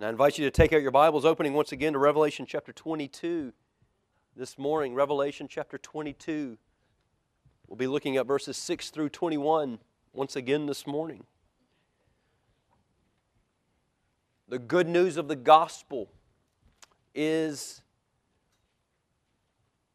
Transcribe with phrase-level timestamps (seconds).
[0.00, 2.72] And I invite you to take out your Bibles, opening once again to Revelation chapter
[2.72, 3.52] 22.
[4.34, 6.56] This morning, Revelation chapter 22.
[7.68, 9.78] We'll be looking at verses 6 through 21
[10.14, 11.24] once again this morning.
[14.48, 16.08] The good news of the gospel
[17.14, 17.82] is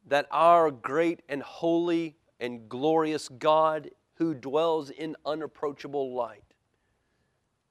[0.06, 6.45] that our great and holy and glorious God, who dwells in unapproachable light,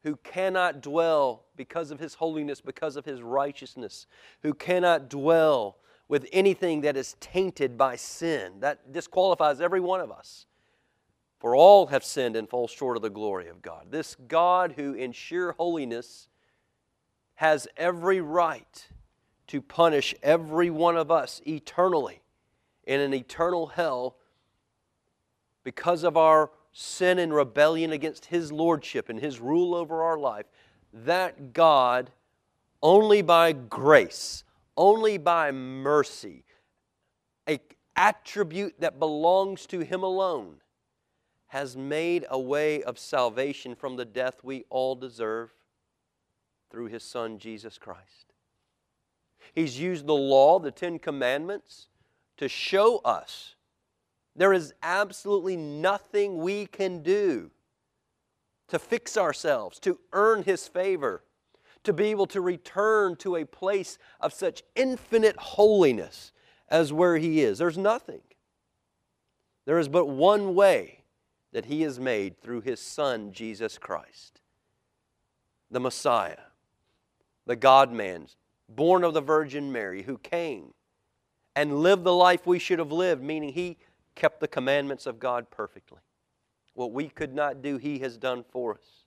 [0.06, 4.06] who cannot dwell because of his holiness, because of his righteousness,
[4.44, 5.78] who cannot dwell
[6.08, 8.60] with anything that is tainted by sin.
[8.60, 10.46] That disqualifies every one of us.
[11.40, 13.88] For all have sinned and fall short of the glory of God.
[13.90, 16.28] This God who, in sheer holiness,
[17.34, 18.88] has every right
[19.48, 22.22] to punish every one of us eternally
[22.84, 24.18] in an eternal hell
[25.64, 30.46] because of our sin and rebellion against His lordship and His rule over our life,
[30.92, 32.12] that God,
[32.84, 34.44] only by grace,
[34.76, 36.44] only by mercy,
[37.48, 37.62] a
[37.96, 40.58] attribute that belongs to Him alone,
[41.48, 45.52] has made a way of salvation from the death we all deserve
[46.70, 48.34] through His Son, Jesus Christ.
[49.54, 51.88] He's used the law, the Ten Commandments,
[52.36, 53.55] to show us
[54.36, 57.52] there is absolutely nothing we can do
[58.68, 61.24] to fix ourselves, to earn His favor,
[61.84, 66.32] to be able to return to a place of such infinite holiness
[66.68, 67.60] as where He is.
[67.60, 68.22] There's nothing.
[69.66, 71.04] There is but one way
[71.54, 74.42] that He has made through His Son, Jesus Christ,
[75.72, 76.38] the Messiah,
[77.46, 78.28] the God man,
[78.68, 80.74] born of the Virgin Mary, who came
[81.56, 83.78] and lived the life we should have lived, meaning He
[84.16, 86.00] kept the commandments of God perfectly.
[86.74, 89.06] What we could not do, He has done for us.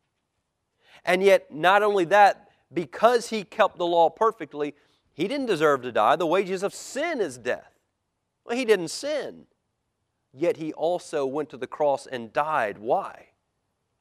[1.04, 4.74] And yet, not only that, because He kept the law perfectly,
[5.12, 6.16] He didn't deserve to die.
[6.16, 7.72] The wages of sin is death.
[8.44, 9.46] Well, He didn't sin.
[10.32, 12.78] Yet He also went to the cross and died.
[12.78, 13.28] Why?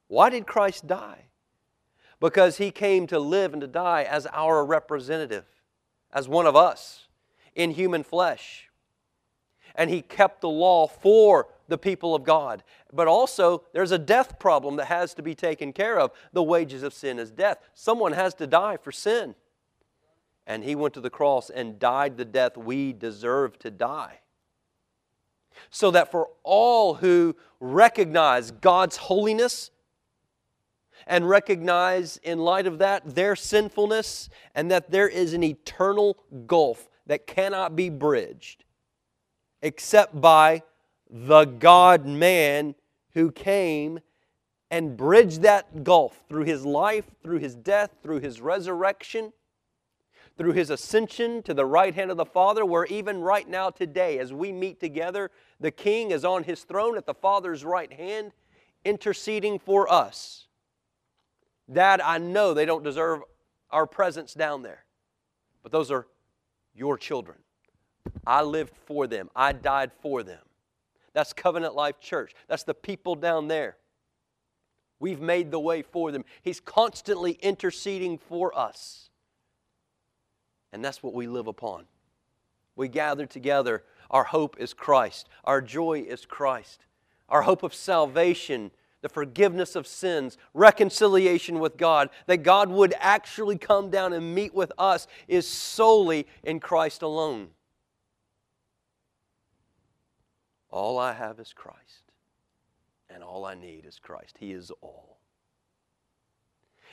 [0.06, 1.26] Why did Christ die?
[2.20, 5.44] Because He came to live and to die as our representative,
[6.12, 7.06] as one of us
[7.54, 8.67] in human flesh
[9.78, 12.64] and he kept the law for the people of God.
[12.92, 16.10] But also, there's a death problem that has to be taken care of.
[16.32, 17.58] The wages of sin is death.
[17.74, 19.36] Someone has to die for sin.
[20.46, 24.18] And he went to the cross and died the death we deserve to die.
[25.70, 29.70] So that for all who recognize God's holiness
[31.06, 36.88] and recognize, in light of that, their sinfulness and that there is an eternal gulf
[37.06, 38.64] that cannot be bridged,
[39.62, 40.62] except by
[41.10, 42.74] the God man
[43.14, 44.00] who came
[44.70, 49.32] and bridged that gulf through his life, through his death, through his resurrection,
[50.36, 54.18] through his ascension to the right hand of the Father, where even right now, today,
[54.18, 58.32] as we meet together, the King is on his throne at the Father's right hand,
[58.84, 60.46] interceding for us.
[61.70, 63.22] Dad, I know they don't deserve
[63.70, 64.84] our presence down there,
[65.62, 66.06] but those are
[66.74, 67.38] your children.
[68.26, 70.40] I lived for them, I died for them.
[71.14, 72.34] That's Covenant Life Church.
[72.46, 73.76] That's the people down there.
[75.00, 76.24] We've made the way for them.
[76.42, 79.10] He's constantly interceding for us.
[80.72, 81.86] And that's what we live upon.
[82.76, 83.84] We gather together.
[84.10, 85.28] Our hope is Christ.
[85.44, 86.84] Our joy is Christ.
[87.28, 88.70] Our hope of salvation,
[89.02, 94.54] the forgiveness of sins, reconciliation with God, that God would actually come down and meet
[94.54, 97.48] with us is solely in Christ alone.
[100.78, 102.12] All I have is Christ,
[103.10, 104.36] and all I need is Christ.
[104.38, 105.18] He is all.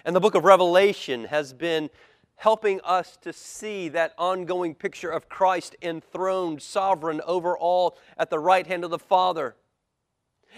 [0.03, 1.91] And the book of Revelation has been
[2.33, 8.39] helping us to see that ongoing picture of Christ enthroned, sovereign over all at the
[8.39, 9.55] right hand of the Father,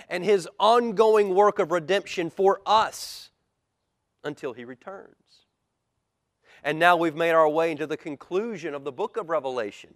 [0.07, 3.29] and his ongoing work of redemption for us
[4.23, 5.47] until he returns.
[6.63, 9.95] And now we've made our way into the conclusion of the book of Revelation.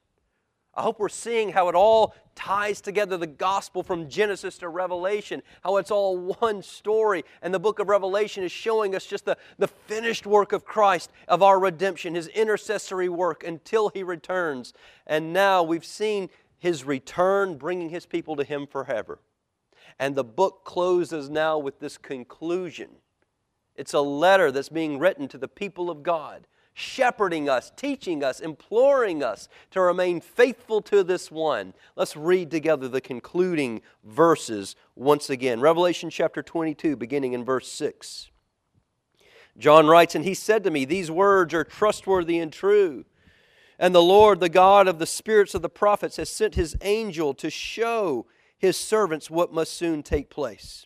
[0.74, 5.44] I hope we're seeing how it all ties together the gospel from Genesis to Revelation,
[5.64, 7.26] how it's all one story.
[7.42, 11.12] And the book of Revelation is showing us just the, the finished work of Christ,
[11.28, 14.74] of our redemption, his intercessory work until he returns.
[15.06, 19.20] And now we've seen his return, bringing his people to him forever.
[20.00, 22.90] And the book closes now with this conclusion.
[23.76, 26.48] It's a letter that's being written to the people of God
[26.82, 31.74] shepherding us, teaching us, imploring us to remain faithful to this one.
[31.96, 35.62] Let's read together the concluding verses once again.
[35.62, 38.32] Revelation chapter 22, beginning in verse 6.
[39.58, 43.06] John writes, And he said to me, These words are trustworthy and true.
[43.78, 47.34] And the Lord, the God of the spirits of the prophets, has sent his angel
[47.36, 48.26] to show
[48.58, 50.86] his servants what must soon take place.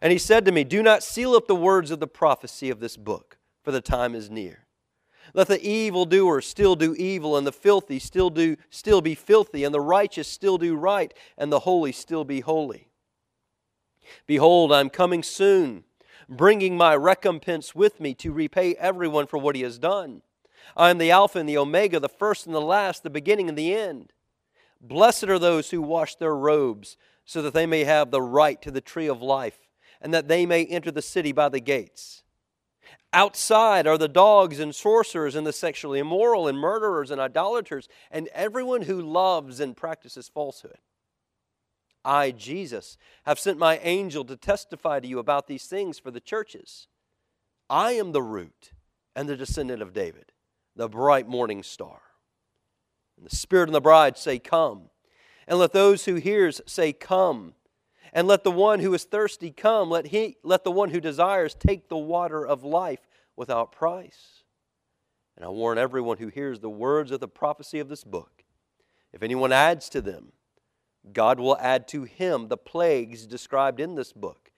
[0.00, 2.80] And he said to me, Do not seal up the words of the prophecy of
[2.80, 4.66] this book, for the time is near.
[5.34, 9.74] Let the evildoer still do evil, and the filthy still do still be filthy, and
[9.74, 12.88] the righteous still do right, and the holy still be holy.
[14.26, 15.84] Behold, I'm coming soon,
[16.28, 20.22] bringing my recompense with me to repay everyone for what he has done.
[20.76, 23.58] I am the Alpha and the Omega, the first and the last, the beginning and
[23.58, 24.12] the end.
[24.80, 28.70] Blessed are those who wash their robes, so that they may have the right to
[28.70, 29.67] the tree of life,
[30.00, 32.22] and that they may enter the city by the gates.
[33.12, 38.28] Outside are the dogs and sorcerers and the sexually immoral and murderers and idolaters and
[38.28, 40.78] everyone who loves and practices falsehood.
[42.04, 46.20] I, Jesus, have sent my angel to testify to you about these things for the
[46.20, 46.86] churches.
[47.68, 48.72] I am the root
[49.16, 50.32] and the descendant of David,
[50.76, 52.00] the bright morning star.
[53.16, 54.90] And the Spirit and the bride say, Come.
[55.46, 57.54] And let those who hears say, Come.
[58.12, 59.90] And let the one who is thirsty come.
[59.90, 63.06] Let, he, let the one who desires take the water of life
[63.36, 64.42] without price.
[65.36, 68.38] And I warn everyone who hears the words of the prophecy of this book
[69.12, 70.32] if anyone adds to them,
[71.12, 74.50] God will add to him the plagues described in this book.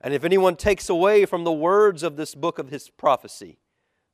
[0.00, 3.58] And if anyone takes away from the words of this book of his prophecy,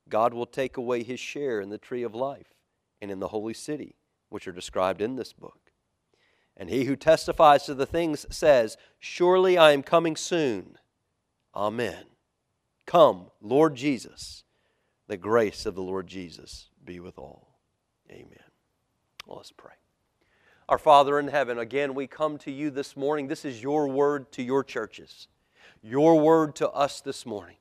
[0.08, 2.54] God will take away his share in the tree of life
[3.00, 3.96] and in the holy city,
[4.28, 5.59] which are described in this book.
[6.60, 10.76] And he who testifies to the things says, Surely I am coming soon.
[11.56, 12.04] Amen.
[12.84, 14.44] Come, Lord Jesus.
[15.08, 17.56] The grace of the Lord Jesus be with all.
[18.10, 18.44] Amen.
[19.26, 19.72] Well, let's pray.
[20.68, 23.26] Our Father in heaven, again, we come to you this morning.
[23.26, 25.28] This is your word to your churches,
[25.82, 27.56] your word to us this morning.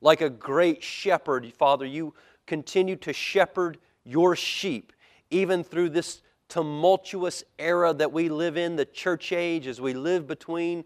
[0.00, 2.14] Like a great shepherd, Father, you
[2.46, 4.94] continue to shepherd your sheep,
[5.30, 10.26] even through this tumultuous era that we live in, the church age, as we live
[10.26, 10.84] between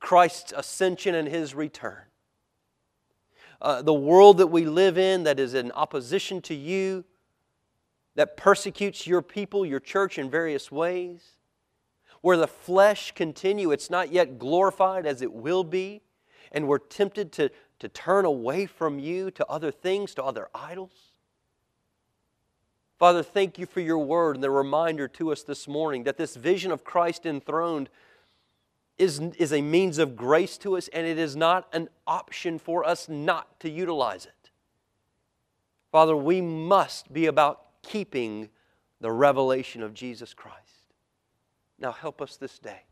[0.00, 2.02] Christ's ascension and his return.
[3.60, 7.04] Uh, the world that we live in that is in opposition to you,
[8.14, 11.22] that persecutes your people, your church in various ways,
[12.20, 16.00] where the flesh continue, it's not yet glorified as it will be,
[16.52, 21.07] and we're tempted to, to turn away from you to other things, to other idols.
[22.98, 26.34] Father, thank you for your word and the reminder to us this morning that this
[26.34, 27.88] vision of Christ enthroned
[28.98, 32.84] is, is a means of grace to us and it is not an option for
[32.84, 34.50] us not to utilize it.
[35.92, 38.48] Father, we must be about keeping
[39.00, 40.56] the revelation of Jesus Christ.
[41.78, 42.82] Now help us this day.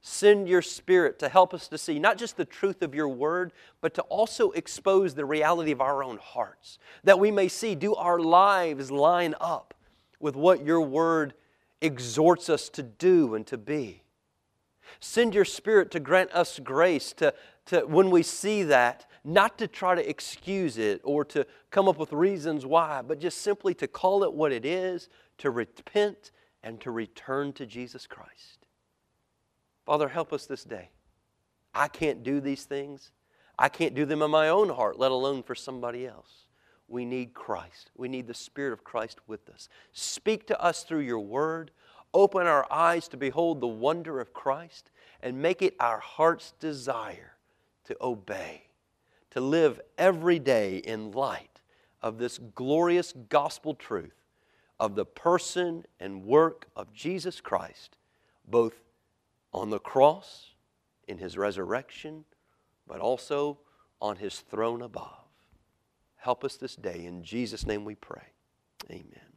[0.00, 3.52] Send your Spirit to help us to see not just the truth of your word,
[3.80, 6.78] but to also expose the reality of our own hearts.
[7.04, 9.74] That we may see do our lives line up
[10.20, 11.34] with what your word
[11.80, 14.02] exhorts us to do and to be.
[15.00, 17.34] Send your Spirit to grant us grace to,
[17.66, 21.98] to when we see that, not to try to excuse it or to come up
[21.98, 25.08] with reasons why, but just simply to call it what it is,
[25.38, 26.30] to repent
[26.62, 28.57] and to return to Jesus Christ.
[29.88, 30.90] Father, help us this day.
[31.72, 33.10] I can't do these things.
[33.58, 36.44] I can't do them in my own heart, let alone for somebody else.
[36.88, 37.90] We need Christ.
[37.96, 39.70] We need the Spirit of Christ with us.
[39.94, 41.70] Speak to us through your word.
[42.12, 44.90] Open our eyes to behold the wonder of Christ
[45.22, 47.38] and make it our heart's desire
[47.86, 48.64] to obey,
[49.30, 51.60] to live every day in light
[52.02, 54.20] of this glorious gospel truth
[54.78, 57.96] of the person and work of Jesus Christ,
[58.46, 58.82] both
[59.52, 60.52] on the cross,
[61.08, 62.24] in his resurrection,
[62.86, 63.58] but also
[64.00, 65.24] on his throne above.
[66.16, 67.04] Help us this day.
[67.06, 68.22] In Jesus' name we pray.
[68.90, 69.28] Amen.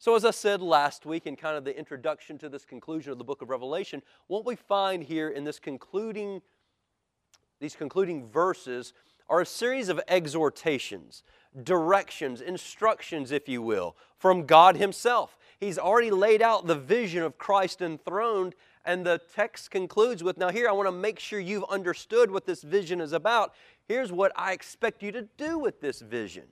[0.00, 3.18] So, as I said last week in kind of the introduction to this conclusion of
[3.18, 6.40] the book of Revelation, what we find here in this concluding,
[7.58, 8.92] these concluding verses
[9.28, 11.24] are a series of exhortations,
[11.64, 15.36] directions, instructions, if you will, from God Himself.
[15.58, 20.50] He's already laid out the vision of Christ enthroned And the text concludes with Now,
[20.50, 23.52] here I want to make sure you've understood what this vision is about.
[23.86, 26.44] Here's what I expect you to do with this vision.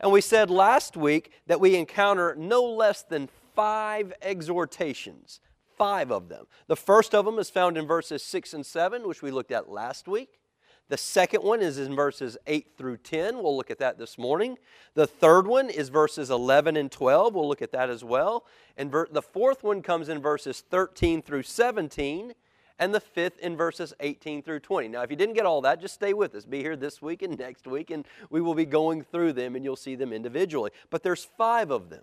[0.00, 5.40] And we said last week that we encounter no less than five exhortations,
[5.76, 6.46] five of them.
[6.66, 9.68] The first of them is found in verses 6 and 7, which we looked at
[9.68, 10.39] last week.
[10.90, 13.36] The second one is in verses 8 through 10.
[13.40, 14.58] We'll look at that this morning.
[14.94, 17.32] The third one is verses 11 and 12.
[17.32, 18.44] We'll look at that as well.
[18.76, 22.34] And ver- the fourth one comes in verses 13 through 17.
[22.80, 24.88] And the fifth in verses 18 through 20.
[24.88, 26.44] Now, if you didn't get all that, just stay with us.
[26.44, 29.64] Be here this week and next week, and we will be going through them and
[29.64, 30.72] you'll see them individually.
[30.90, 32.02] But there's five of them.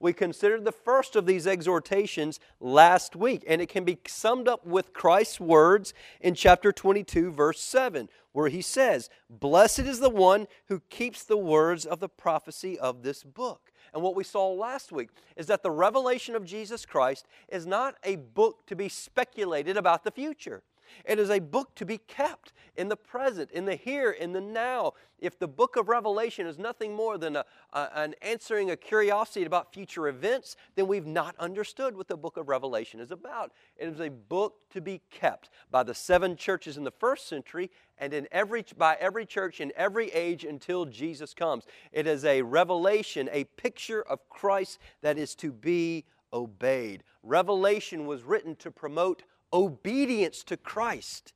[0.00, 4.66] We considered the first of these exhortations last week, and it can be summed up
[4.66, 10.46] with Christ's words in chapter 22, verse 7, where he says, Blessed is the one
[10.66, 13.72] who keeps the words of the prophecy of this book.
[13.92, 17.96] And what we saw last week is that the revelation of Jesus Christ is not
[18.04, 20.62] a book to be speculated about the future.
[21.04, 24.40] It is a book to be kept in the present, in the here, in the
[24.40, 24.92] now.
[25.18, 29.44] If the book of Revelation is nothing more than a, a, an answering a curiosity
[29.44, 33.52] about future events, then we've not understood what the book of Revelation is about.
[33.76, 37.70] It is a book to be kept by the seven churches in the first century
[37.98, 41.64] and in every, by every church in every age until Jesus comes.
[41.90, 47.02] It is a revelation, a picture of Christ that is to be obeyed.
[47.22, 51.32] Revelation was written to promote obedience to Christ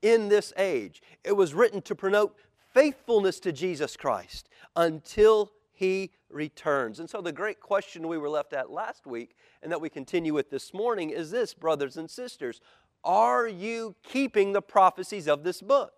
[0.00, 1.02] in this age.
[1.24, 2.36] It was written to promote
[2.72, 7.00] faithfulness to Jesus Christ until he returns.
[7.00, 10.34] And so, the great question we were left at last week and that we continue
[10.34, 12.60] with this morning is this, brothers and sisters
[13.04, 15.92] Are you keeping the prophecies of this book?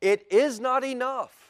[0.00, 1.43] It is not enough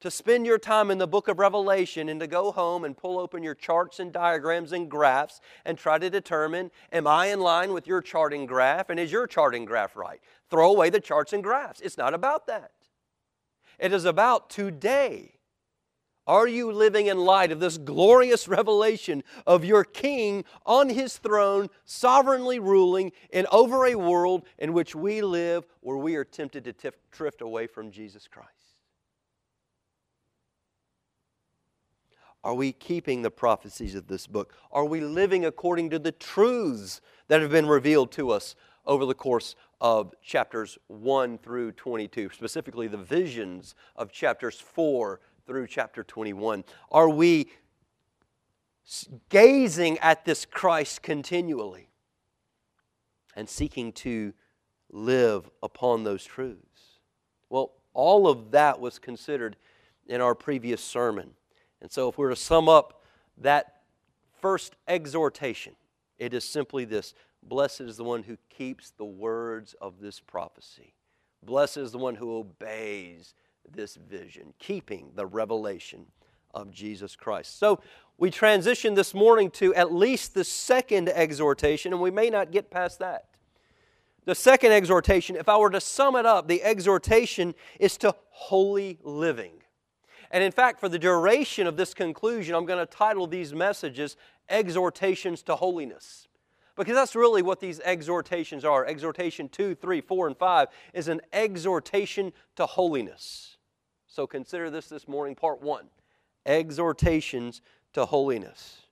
[0.00, 3.18] to spend your time in the book of Revelation and to go home and pull
[3.18, 7.72] open your charts and diagrams and graphs and try to determine am I in line
[7.72, 10.20] with your charting graph and is your charting graph right?
[10.50, 11.80] Throw away the charts and graphs.
[11.80, 12.72] It's not about that.
[13.78, 15.32] It is about today.
[16.26, 21.68] Are you living in light of this glorious revelation of your King on his throne,
[21.84, 26.92] sovereignly ruling in over a world in which we live where we are tempted to
[27.12, 28.55] drift away from Jesus Christ?
[32.44, 34.54] Are we keeping the prophecies of this book?
[34.70, 38.54] Are we living according to the truths that have been revealed to us
[38.86, 45.66] over the course of chapters 1 through 22, specifically the visions of chapters 4 through
[45.66, 46.64] chapter 21?
[46.90, 47.48] Are we
[49.28, 51.88] gazing at this Christ continually
[53.34, 54.32] and seeking to
[54.90, 57.00] live upon those truths?
[57.50, 59.56] Well, all of that was considered
[60.06, 61.32] in our previous sermon.
[61.80, 63.02] And so, if we were to sum up
[63.38, 63.82] that
[64.40, 65.74] first exhortation,
[66.18, 70.94] it is simply this Blessed is the one who keeps the words of this prophecy.
[71.42, 73.34] Blessed is the one who obeys
[73.70, 76.06] this vision, keeping the revelation
[76.52, 77.58] of Jesus Christ.
[77.58, 77.80] So,
[78.18, 82.70] we transition this morning to at least the second exhortation, and we may not get
[82.70, 83.26] past that.
[84.24, 88.98] The second exhortation, if I were to sum it up, the exhortation is to holy
[89.02, 89.52] living.
[90.30, 94.16] And in fact, for the duration of this conclusion, I'm going to title these messages
[94.48, 96.28] Exhortations to Holiness.
[96.76, 98.84] Because that's really what these exhortations are.
[98.84, 103.56] Exhortation 2, 3, 4, and 5 is an exhortation to holiness.
[104.06, 105.86] So consider this this morning, part 1
[106.44, 107.62] Exhortations
[107.94, 108.82] to Holiness.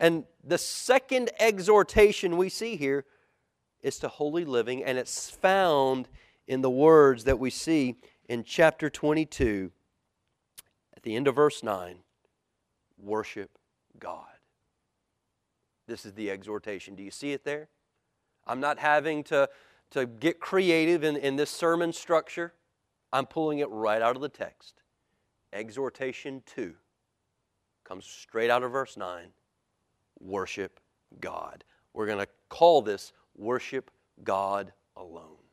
[0.00, 3.04] And the second exhortation we see here
[3.82, 6.08] is to holy living, and it's found
[6.48, 7.96] in the words that we see
[8.28, 9.70] in chapter 22
[11.04, 11.96] the end of verse 9
[12.98, 13.58] worship
[13.98, 14.26] God.
[15.86, 16.94] This is the exhortation.
[16.94, 17.68] Do you see it there?
[18.46, 19.48] I'm not having to,
[19.90, 22.54] to get creative in, in this sermon structure.
[23.12, 24.82] I'm pulling it right out of the text.
[25.52, 26.74] Exhortation 2
[27.84, 29.28] comes straight out of verse 9
[30.20, 30.80] worship
[31.20, 31.64] God.
[31.92, 33.90] We're going to call this worship
[34.24, 35.43] God alone.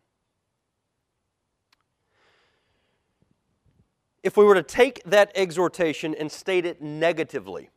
[4.24, 7.70] If we were to take that exhortation and state it negatively,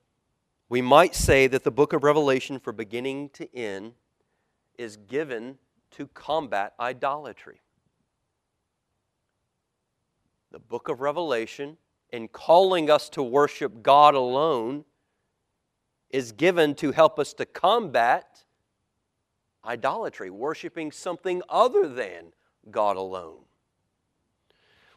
[0.69, 3.95] we might say that the book of Revelation, from beginning to end,
[4.79, 5.59] is given
[5.93, 7.61] to combat idolatry.
[10.51, 11.79] The book of Revelation,
[12.13, 14.85] in calling us to worship God alone,
[16.11, 18.45] is given to help us to combat
[19.65, 22.33] idolatry, worshiping something other than
[22.71, 23.44] God alone.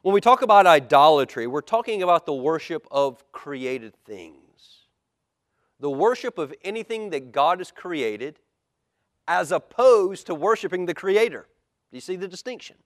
[0.07, 4.85] When we talk about idolatry, we're talking about the worship of created things.
[5.81, 8.39] The worship of anything that God has created
[9.27, 11.45] as opposed to worshiping the Creator.
[11.91, 12.77] Do you see the distinction?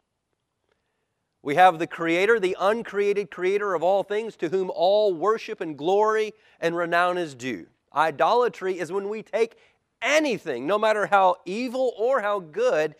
[1.43, 5.77] We have the Creator, the uncreated Creator of all things, to whom all worship and
[5.77, 7.67] glory and renown is due.
[7.93, 9.57] Idolatry is when we take
[10.01, 12.95] anything, no matter how evil or how good,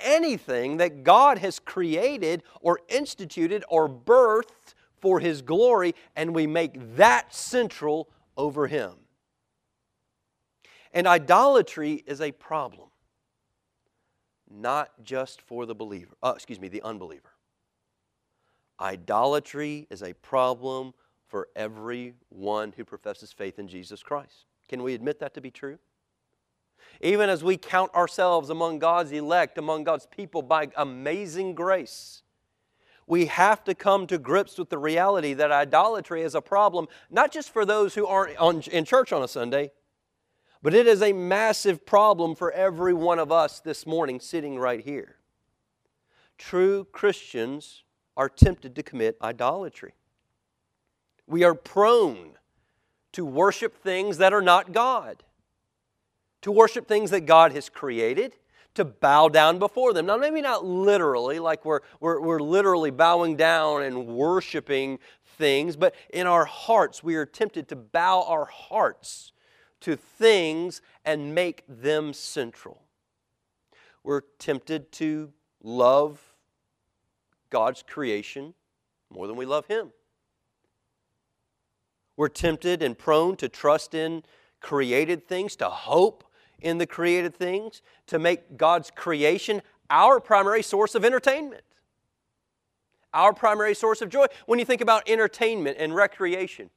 [0.00, 6.96] anything that God has created or instituted or birthed for His glory, and we make
[6.96, 8.92] that central over Him.
[10.92, 12.88] And idolatry is a problem,
[14.50, 17.30] not just for the believer, uh, excuse me, the unbeliever.
[18.80, 20.94] Idolatry is a problem
[21.28, 24.46] for everyone who professes faith in Jesus Christ.
[24.68, 25.78] Can we admit that to be true?
[27.00, 32.22] Even as we count ourselves among God's elect, among God's people by amazing grace,
[33.06, 37.32] we have to come to grips with the reality that idolatry is a problem, not
[37.32, 39.72] just for those who aren't on, in church on a Sunday,
[40.62, 44.84] but it is a massive problem for every one of us this morning sitting right
[44.84, 45.16] here.
[46.36, 47.82] True Christians
[48.16, 49.94] are tempted to commit idolatry.
[51.26, 52.32] We are prone
[53.12, 55.24] to worship things that are not God,
[56.42, 58.36] to worship things that God has created,
[58.74, 60.06] to bow down before them.
[60.06, 64.98] Now, maybe not literally, like we're, we're, we're literally bowing down and worshiping
[65.36, 69.32] things, but in our hearts, we are tempted to bow our hearts
[69.80, 72.82] to things and make them central.
[74.04, 75.32] We're tempted to
[75.62, 76.20] love
[77.50, 78.54] God's creation
[79.10, 79.90] more than we love Him.
[82.16, 84.22] We're tempted and prone to trust in
[84.60, 86.24] created things, to hope
[86.60, 91.64] in the created things, to make God's creation our primary source of entertainment,
[93.12, 94.26] our primary source of joy.
[94.46, 96.70] When you think about entertainment and recreation,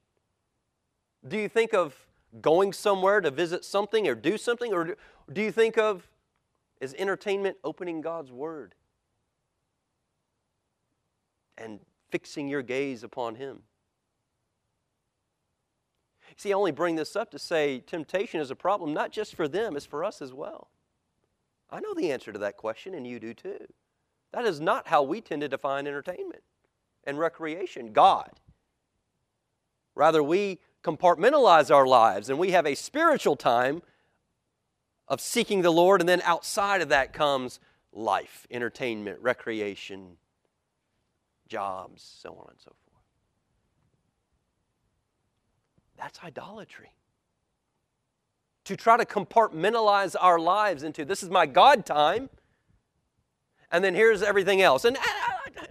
[1.27, 1.95] do you think of
[2.41, 4.73] going somewhere to visit something or do something?
[4.73, 4.97] Or
[5.31, 6.09] do you think of
[6.81, 8.75] as entertainment opening God's Word
[11.57, 13.59] and fixing your gaze upon Him?
[16.37, 19.47] See, I only bring this up to say temptation is a problem not just for
[19.47, 20.69] them, it's for us as well.
[21.69, 23.67] I know the answer to that question, and you do too.
[24.31, 26.43] That is not how we tend to define entertainment
[27.03, 28.31] and recreation, God.
[29.95, 33.81] Rather, we compartmentalize our lives and we have a spiritual time
[35.07, 37.59] of seeking the Lord, and then outside of that comes
[37.91, 40.17] life, entertainment, recreation,
[41.47, 42.82] jobs, so on and so forth.
[45.97, 46.93] That's idolatry.
[48.65, 52.29] To try to compartmentalize our lives into this is my God time,
[53.71, 54.85] and then here's everything else.
[54.85, 54.97] And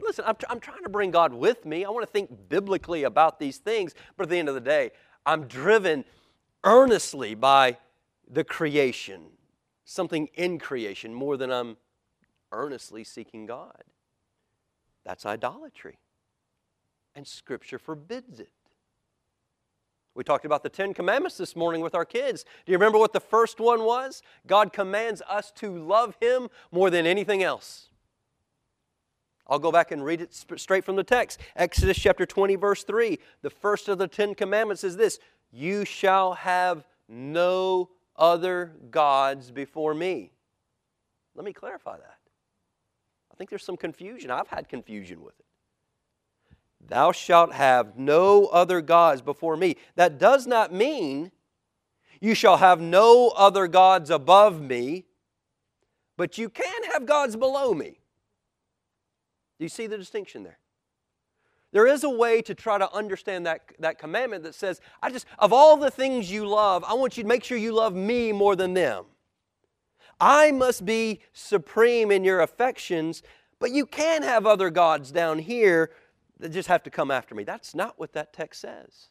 [0.02, 1.84] listen, I'm, I'm trying to bring God with me.
[1.84, 4.90] I want to think biblically about these things, but at the end of the day,
[5.24, 6.04] I'm driven
[6.64, 7.78] earnestly by
[8.28, 9.22] the creation,
[9.84, 11.76] something in creation, more than I'm
[12.50, 13.84] earnestly seeking God.
[15.04, 15.98] That's idolatry.
[17.14, 18.50] And Scripture forbids it.
[20.14, 22.44] We talked about the Ten Commandments this morning with our kids.
[22.66, 24.22] Do you remember what the first one was?
[24.46, 27.88] God commands us to love Him more than anything else.
[29.46, 31.40] I'll go back and read it straight from the text.
[31.56, 33.18] Exodus chapter 20, verse 3.
[33.40, 35.18] The first of the Ten Commandments is this
[35.50, 40.32] You shall have no other gods before me.
[41.34, 42.18] Let me clarify that.
[43.32, 44.30] I think there's some confusion.
[44.30, 45.46] I've had confusion with it.
[46.88, 49.76] Thou shalt have no other gods before me.
[49.94, 51.30] That does not mean
[52.20, 55.06] you shall have no other gods above me,
[56.16, 57.98] but you can have gods below me.
[59.58, 60.58] Do you see the distinction there?
[61.72, 65.26] There is a way to try to understand that, that commandment that says, I just,
[65.38, 68.30] of all the things you love, I want you to make sure you love me
[68.30, 69.06] more than them.
[70.20, 73.22] I must be supreme in your affections,
[73.58, 75.90] but you can have other gods down here
[76.38, 77.44] that just have to come after me.
[77.44, 79.08] That's not what that text says.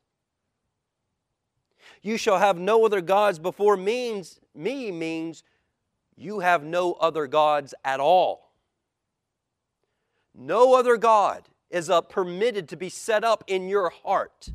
[2.02, 5.44] You shall have no other gods before means me means
[6.16, 8.52] you have no other gods at all.
[10.36, 14.50] No other God is uh, permitted to be set up in your heart.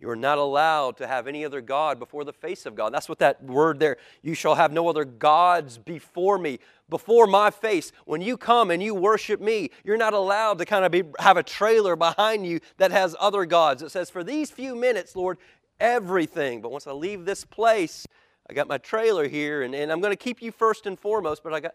[0.00, 2.92] You are not allowed to have any other God before the face of God.
[2.94, 6.58] That's what that word there, you shall have no other gods before me,
[6.88, 7.92] before my face.
[8.06, 11.36] When you come and you worship me, you're not allowed to kind of be, have
[11.36, 13.82] a trailer behind you that has other gods.
[13.82, 15.36] It says, for these few minutes, Lord,
[15.78, 16.62] everything.
[16.62, 18.06] But once I leave this place,
[18.48, 21.42] I got my trailer here, and, and I'm going to keep you first and foremost,
[21.42, 21.74] but I got.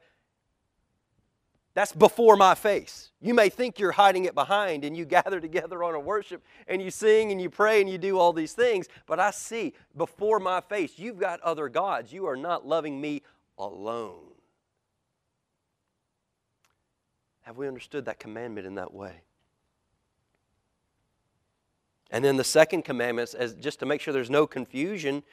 [1.75, 3.11] That's before my face.
[3.21, 6.81] You may think you're hiding it behind, and you gather together on a worship, and
[6.81, 8.87] you sing, and you pray, and you do all these things.
[9.05, 12.11] But I see before my face, you've got other gods.
[12.11, 13.21] You are not loving me
[13.57, 14.31] alone.
[17.41, 19.21] Have we understood that commandment in that way?
[22.09, 25.23] And then the second commandment is just to make sure there's no confusion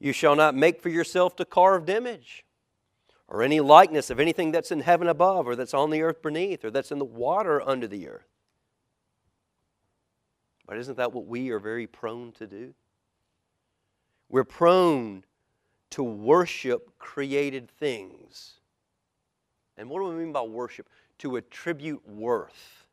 [0.00, 2.45] you shall not make for yourself the carved image
[3.28, 6.64] or any likeness of anything that's in heaven above, or that's on the earth beneath,
[6.64, 8.28] or that's in the water under the earth.
[10.66, 12.74] But isn't that what we are very prone to do?
[14.28, 15.24] We're prone
[15.90, 18.54] to worship created things.
[19.76, 20.88] And what do we mean by worship?
[21.18, 22.86] To attribute worth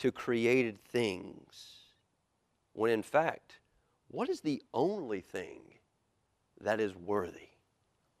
[0.00, 1.76] to created things.
[2.72, 3.60] When in fact,
[4.08, 5.60] what is the only thing
[6.60, 7.49] that is worthy?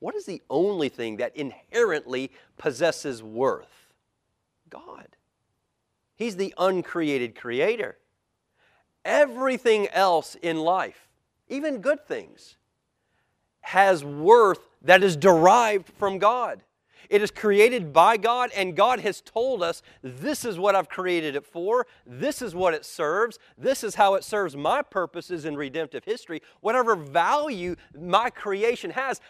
[0.00, 3.92] What is the only thing that inherently possesses worth?
[4.68, 5.16] God.
[6.16, 7.96] He's the uncreated creator.
[9.04, 11.08] Everything else in life,
[11.48, 12.56] even good things,
[13.60, 16.62] has worth that is derived from God.
[17.08, 21.34] It is created by God, and God has told us this is what I've created
[21.34, 21.88] it for.
[22.06, 23.38] This is what it serves.
[23.58, 26.40] This is how it serves my purposes in redemptive history.
[26.60, 29.20] Whatever value my creation has,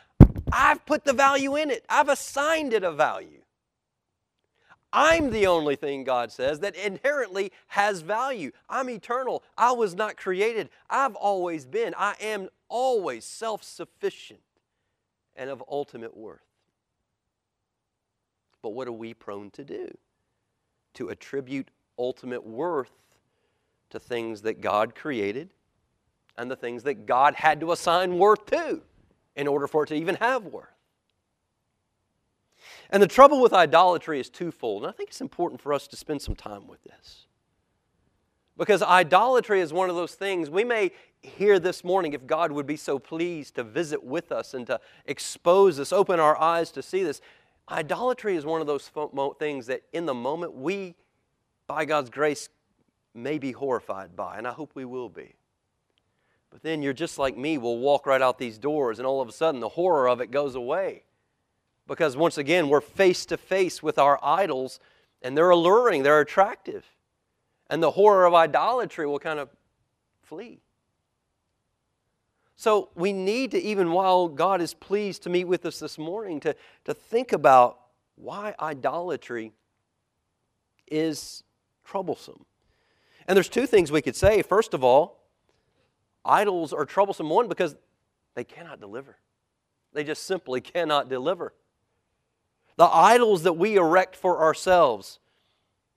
[0.53, 3.41] I've put the value in it, I've assigned it a value.
[4.93, 8.51] I'm the only thing, God says, that inherently has value.
[8.69, 9.45] I'm eternal.
[9.57, 10.69] I was not created.
[10.89, 11.95] I've always been.
[11.97, 14.41] I am always self sufficient
[15.37, 16.41] and of ultimate worth.
[18.63, 19.97] But what are we prone to do?
[20.95, 22.91] To attribute ultimate worth
[23.91, 25.51] to things that God created
[26.37, 28.83] and the things that God had to assign worth to
[29.37, 30.69] in order for it to even have worth.
[32.91, 35.97] And the trouble with idolatry is twofold, and I think it's important for us to
[35.97, 37.27] spend some time with this.
[38.59, 40.91] Because idolatry is one of those things we may
[41.23, 44.81] hear this morning if God would be so pleased to visit with us and to
[45.07, 47.21] expose us, open our eyes to see this.
[47.71, 48.91] Idolatry is one of those
[49.39, 50.97] things that in the moment we,
[51.69, 52.49] by God's grace,
[53.15, 55.35] may be horrified by, and I hope we will be.
[56.51, 59.29] But then you're just like me, we'll walk right out these doors, and all of
[59.29, 61.05] a sudden the horror of it goes away.
[61.87, 64.81] Because once again, we're face to face with our idols,
[65.23, 66.85] and they're alluring, they're attractive.
[67.69, 69.49] And the horror of idolatry will kind of
[70.23, 70.61] flee.
[72.57, 76.41] So we need to, even while God is pleased to meet with us this morning,
[76.41, 77.79] to, to think about
[78.17, 79.53] why idolatry
[80.89, 81.43] is
[81.85, 82.45] troublesome.
[83.27, 84.43] And there's two things we could say.
[84.43, 85.20] First of all,
[86.25, 87.77] Idols are troublesome, one, because
[88.35, 89.17] they cannot deliver.
[89.93, 91.55] They just simply cannot deliver.
[92.77, 95.19] The idols that we erect for ourselves,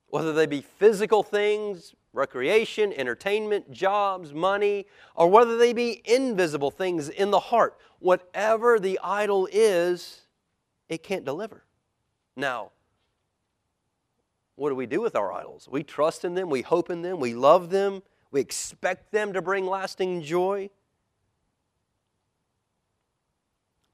[0.08, 7.10] whether they be physical things, recreation, entertainment, jobs, money, or whether they be invisible things
[7.10, 10.22] in the heart, whatever the idol is,
[10.90, 11.64] it can't deliver.
[12.36, 12.72] Now,
[14.56, 15.68] what do we do with our idols?
[15.70, 19.42] We trust in them, we hope in them, we love them, we expect them to
[19.42, 20.72] bring lasting joy.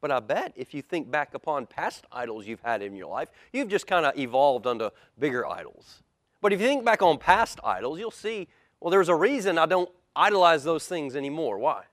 [0.02, 3.30] But I bet if you think back upon past idols you've had in your life,
[3.52, 6.04] you've just kind of evolved onto bigger idols.
[6.41, 8.47] But if you think back on past idols, you'll see,
[8.80, 11.58] well, there's a reason I don't idolize those things anymore.
[11.58, 11.84] Why?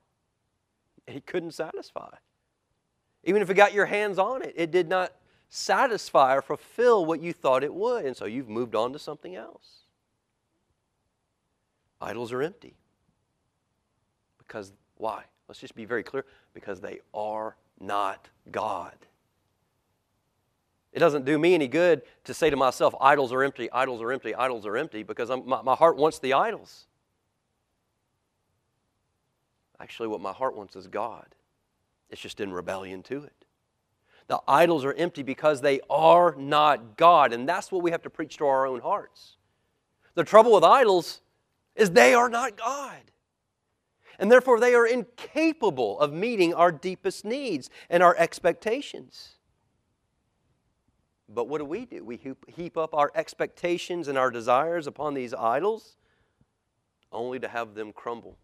[1.09, 2.15] It couldn't satisfy.
[3.25, 5.13] Even if it got your hands on it, it did not
[5.49, 8.05] satisfy or fulfill what you thought it would.
[8.05, 9.86] And so you've moved on to something else.
[12.01, 12.75] Idols are empty.
[14.39, 15.25] Because why?
[15.49, 18.95] Let's just be very clear because they are not God.
[20.93, 24.13] It doesn't do me any good to say to myself, idols are empty, idols are
[24.13, 26.87] empty, idols are empty, because my, my heart wants the idols.
[29.79, 31.27] Actually, what my heart wants is God.
[32.09, 33.45] It's just in rebellion to it.
[34.29, 38.11] The idols are empty because they are not God, and that's what we have to
[38.11, 39.37] preach to our own hearts.
[40.15, 41.21] The trouble with idols
[41.77, 43.01] is they are not God.
[44.19, 49.35] And therefore, they are incapable of meeting our deepest needs and our expectations.
[51.29, 52.03] But what do we do?
[52.05, 55.97] We heap up our expectations and our desires upon these idols
[57.13, 58.39] only to have them crumble,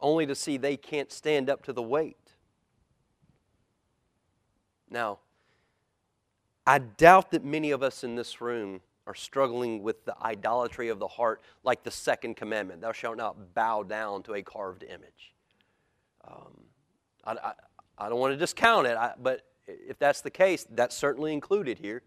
[0.00, 2.16] only to see they can't stand up to the weight.
[4.88, 5.18] Now,
[6.66, 10.98] I doubt that many of us in this room are struggling with the idolatry of
[10.98, 15.34] the heart, like the second commandment Thou shalt not bow down to a carved image.
[16.26, 16.60] Um,
[17.24, 17.52] I, I,
[17.98, 21.78] I, don't want to discount it, I, but if that's the case, that's certainly included
[21.78, 22.02] here.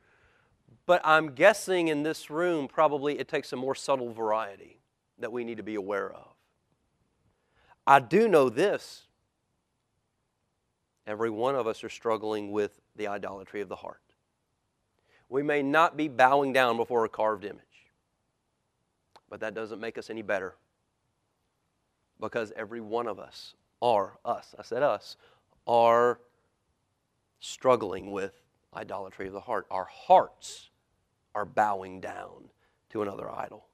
[0.86, 4.80] But I'm guessing in this room, probably it takes a more subtle variety
[5.20, 6.28] that we need to be aware of.
[7.88, 9.04] I do know this
[11.08, 14.00] every one of us are struggling with the idolatry of the heart.
[15.30, 17.62] We may not be bowing down before a carved image,
[19.30, 20.56] but that doesn't make us any better
[22.20, 25.18] because every one of us are, us, I said us,
[25.68, 26.20] are
[27.40, 28.34] struggling with
[28.76, 29.66] idolatry of the heart.
[29.70, 30.70] Our hearts
[31.34, 32.50] are bowing down
[32.92, 33.66] to another idol.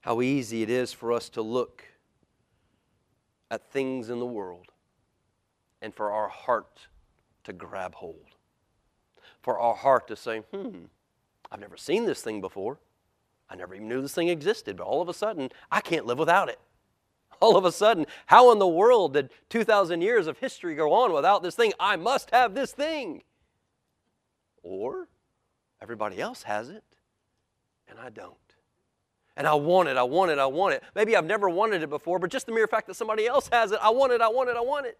[0.00, 1.84] How easy it is for us to look
[3.50, 4.72] at things in the world
[5.80, 6.88] and for our heart
[7.44, 8.36] to grab hold.
[9.40, 10.84] For our heart to say, hmm,
[11.50, 12.78] I've never seen this thing before.
[13.50, 16.18] I never even knew this thing existed, but all of a sudden, I can't live
[16.18, 16.58] without it.
[17.40, 21.12] All of a sudden, how in the world did 2,000 years of history go on
[21.12, 21.72] without this thing?
[21.80, 23.24] I must have this thing.
[24.62, 25.08] Or
[25.80, 26.84] everybody else has it,
[27.88, 28.36] and I don't.
[29.36, 30.82] And I want it, I want it, I want it.
[30.94, 33.72] Maybe I've never wanted it before, but just the mere fact that somebody else has
[33.72, 34.98] it, I want it, I want it, I want it.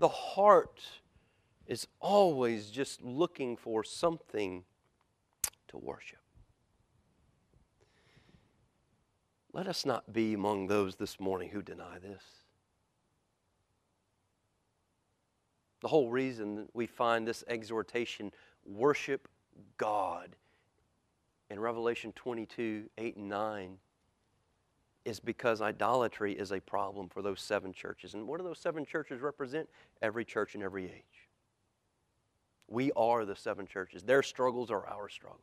[0.00, 0.80] The heart
[1.66, 4.64] is always just looking for something
[5.68, 6.20] to worship.
[9.52, 12.22] Let us not be among those this morning who deny this.
[15.82, 18.32] The whole reason we find this exhortation
[18.64, 19.28] worship
[19.76, 20.34] God
[21.50, 23.76] in Revelation 22 8 and 9
[25.04, 28.14] is because idolatry is a problem for those seven churches.
[28.14, 29.68] And what do those seven churches represent?
[30.02, 31.28] Every church in every age.
[32.68, 34.02] We are the seven churches.
[34.02, 35.40] Their struggles are our struggles.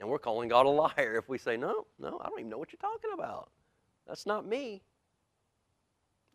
[0.00, 2.58] And we're calling God a liar if we say, no, no, I don't even know
[2.58, 3.50] what you're talking about.
[4.06, 4.82] That's not me.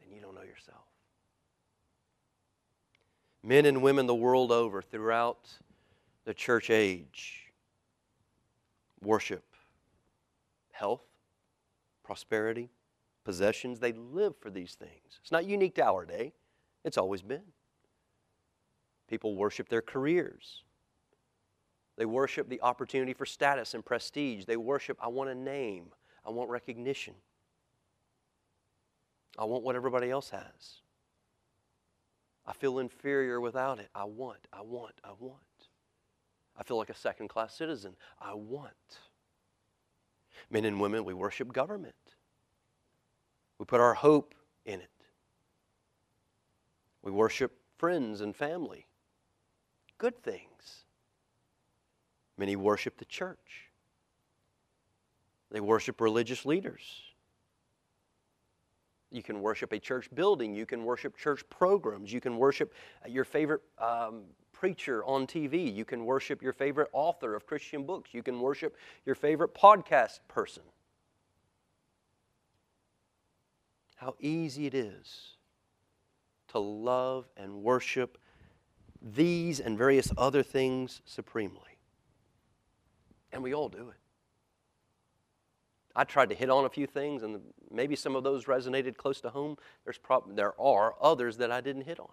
[0.02, 0.84] And you don't know yourself.
[3.44, 5.50] Men and women the world over throughout
[6.26, 7.52] the church age
[9.02, 9.44] worship
[10.72, 11.02] health,
[12.10, 12.72] prosperity,
[13.24, 13.80] possessions.
[13.80, 15.20] They live for these things.
[15.22, 16.34] It's not unique to our day,
[16.84, 17.44] it's always been.
[19.08, 20.64] People worship their careers.
[21.98, 24.46] They worship the opportunity for status and prestige.
[24.46, 25.92] They worship, I want a name,
[26.26, 27.14] I want recognition,
[29.38, 30.82] I want what everybody else has.
[32.48, 33.90] I feel inferior without it.
[33.94, 35.38] I want, I want, I want.
[36.58, 37.96] I feel like a second class citizen.
[38.20, 38.72] I want.
[40.50, 41.96] Men and women, we worship government.
[43.58, 44.34] We put our hope
[44.66, 44.90] in it.
[47.02, 48.88] We worship friends and family.
[49.98, 50.86] Good things.
[52.38, 53.70] Many worship the church.
[55.52, 56.82] They worship religious leaders.
[59.12, 60.54] You can worship a church building.
[60.54, 62.14] You can worship church programs.
[62.14, 62.74] You can worship
[63.08, 64.22] your favorite um,
[64.60, 65.74] preacher on TV.
[65.74, 68.10] You can worship your favorite author of Christian books.
[68.14, 70.64] You can worship your favorite podcast person.
[73.96, 75.38] How easy it is
[76.50, 78.18] to love and worship
[79.02, 81.80] these and various other things supremely.
[83.32, 83.96] And we all do it.
[85.96, 87.40] I tried to hit on a few things, and
[87.72, 89.58] maybe some of those resonated close to home.
[89.86, 92.10] There's prob- there are others that I didn't hit on.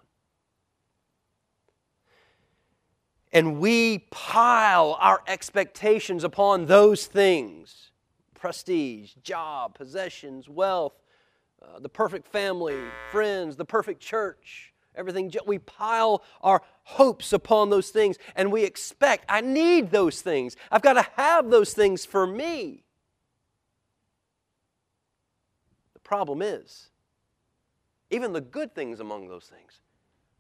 [3.36, 7.90] And we pile our expectations upon those things
[8.32, 10.94] prestige, job, possessions, wealth,
[11.60, 12.80] uh, the perfect family,
[13.12, 15.30] friends, the perfect church, everything.
[15.46, 20.56] We pile our hopes upon those things and we expect, I need those things.
[20.72, 22.84] I've got to have those things for me.
[25.92, 26.88] The problem is,
[28.10, 29.82] even the good things among those things,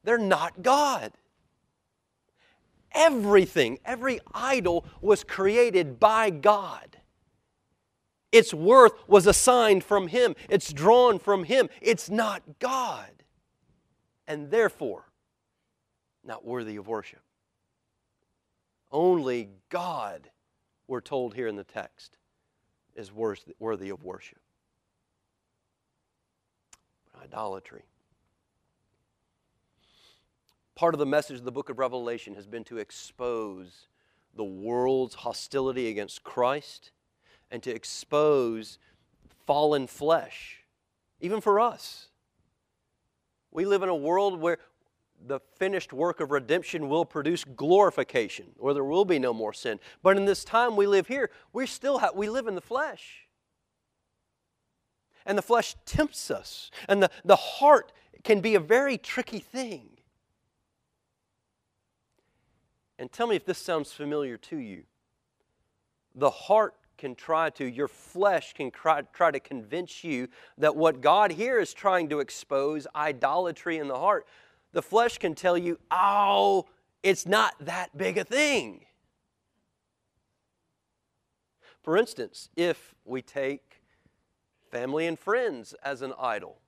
[0.02, 1.12] they're not God.
[2.92, 6.98] Everything, every idol was created by God.
[8.32, 11.68] Its worth was assigned from Him, it's drawn from Him.
[11.80, 13.10] It's not God.
[14.26, 15.04] And therefore,
[16.24, 17.20] not worthy of worship.
[18.90, 20.30] Only God,
[20.88, 22.18] we're told here in the text,
[22.94, 24.38] is worthy of worship.
[27.22, 27.84] Idolatry.
[30.76, 33.88] Part of the message of the book of Revelation has been to expose
[34.36, 36.90] the world's hostility against Christ
[37.50, 38.78] and to expose
[39.46, 40.64] fallen flesh,
[41.18, 42.08] even for us.
[43.50, 44.58] We live in a world where
[45.26, 49.80] the finished work of redemption will produce glorification, where there will be no more sin.
[50.02, 53.26] But in this time we live here, we still have, we live in the flesh.
[55.24, 57.92] And the flesh tempts us, and the, the heart
[58.24, 59.95] can be a very tricky thing.
[62.98, 64.84] And tell me if this sounds familiar to you.
[66.14, 71.00] The heart can try to, your flesh can try, try to convince you that what
[71.00, 74.26] God here is trying to expose, idolatry in the heart,
[74.72, 76.66] the flesh can tell you, oh,
[77.02, 78.86] it's not that big a thing.
[81.82, 83.82] For instance, if we take
[84.70, 86.58] family and friends as an idol,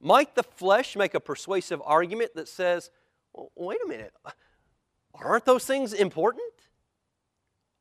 [0.00, 2.90] might the flesh make a persuasive argument that says,
[3.32, 4.12] well, wait a minute,
[5.14, 6.42] aren't those things important?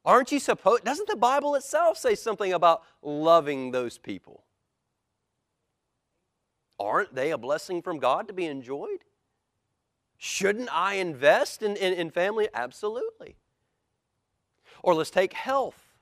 [0.05, 4.43] Aren't you supposed, doesn't the Bible itself say something about loving those people?
[6.79, 9.03] Aren't they a blessing from God to be enjoyed?
[10.17, 12.47] Shouldn't I invest in, in, in family?
[12.53, 13.35] Absolutely.
[14.81, 15.93] Or let's take health.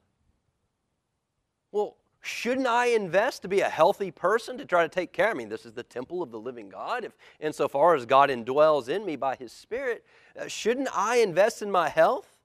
[1.72, 5.30] Well, shouldn't I invest to be a healthy person to try to take care?
[5.30, 7.03] I mean, this is the temple of the living God.
[7.03, 10.06] If, insofar as God indwells in me by His Spirit,
[10.39, 12.38] uh, shouldn't I invest in my health?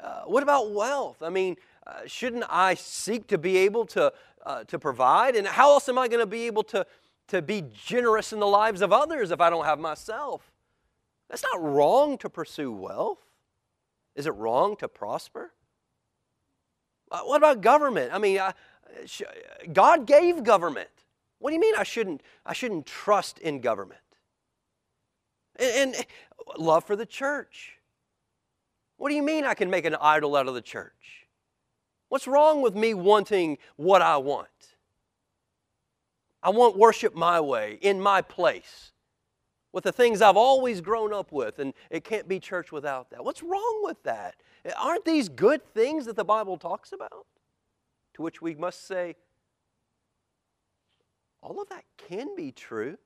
[0.00, 1.22] Uh, what about wealth?
[1.22, 4.12] I mean, uh, shouldn't I seek to be able to,
[4.44, 5.36] uh, to provide?
[5.36, 6.86] And how else am I going to be able to,
[7.28, 10.50] to be generous in the lives of others if I don't have myself?
[11.28, 13.18] That's not wrong to pursue wealth.
[14.14, 15.52] Is it wrong to prosper?
[17.10, 18.12] Uh, what about government?
[18.12, 18.40] I mean,
[19.72, 20.88] God gave government.
[21.38, 24.00] What do you mean I shouldn't, I shouldn't trust in government?
[25.56, 26.06] And, and
[26.56, 27.78] love for the church.
[28.96, 31.26] What do you mean I can make an idol out of the church?
[32.08, 34.48] What's wrong with me wanting what I want?
[36.42, 38.92] I want worship my way, in my place,
[39.72, 43.24] with the things I've always grown up with, and it can't be church without that.
[43.24, 44.36] What's wrong with that?
[44.78, 47.26] Aren't these good things that the Bible talks about?
[48.16, 49.14] To which we must say,
[51.42, 52.96] all of that can be true.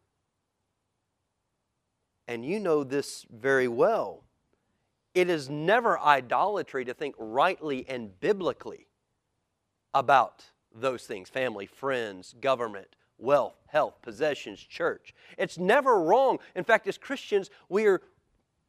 [2.29, 4.23] And you know this very well.
[5.13, 8.87] It is never idolatry to think rightly and biblically
[9.93, 15.13] about those things family, friends, government, wealth, health, possessions, church.
[15.37, 16.39] It's never wrong.
[16.55, 18.01] In fact, as Christians, we are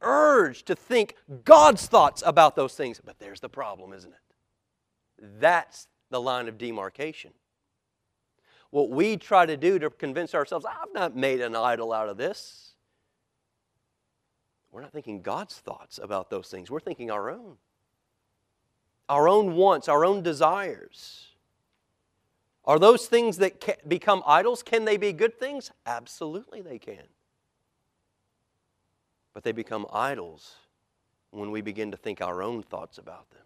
[0.02, 3.00] urged to think God's thoughts about those things.
[3.06, 5.40] But there's the problem, isn't it?
[5.40, 7.32] That's the line of demarcation.
[8.70, 12.18] What we try to do to convince ourselves, I've not made an idol out of
[12.18, 12.74] this.
[14.72, 16.70] We're not thinking God's thoughts about those things.
[16.70, 17.58] We're thinking our own.
[19.10, 21.28] Our own wants, our own desires.
[22.64, 25.72] Are those things that become idols, can they be good things?
[25.86, 27.04] Absolutely, they can.
[29.34, 30.56] But they become idols
[31.32, 33.42] when we begin to think our own thoughts about them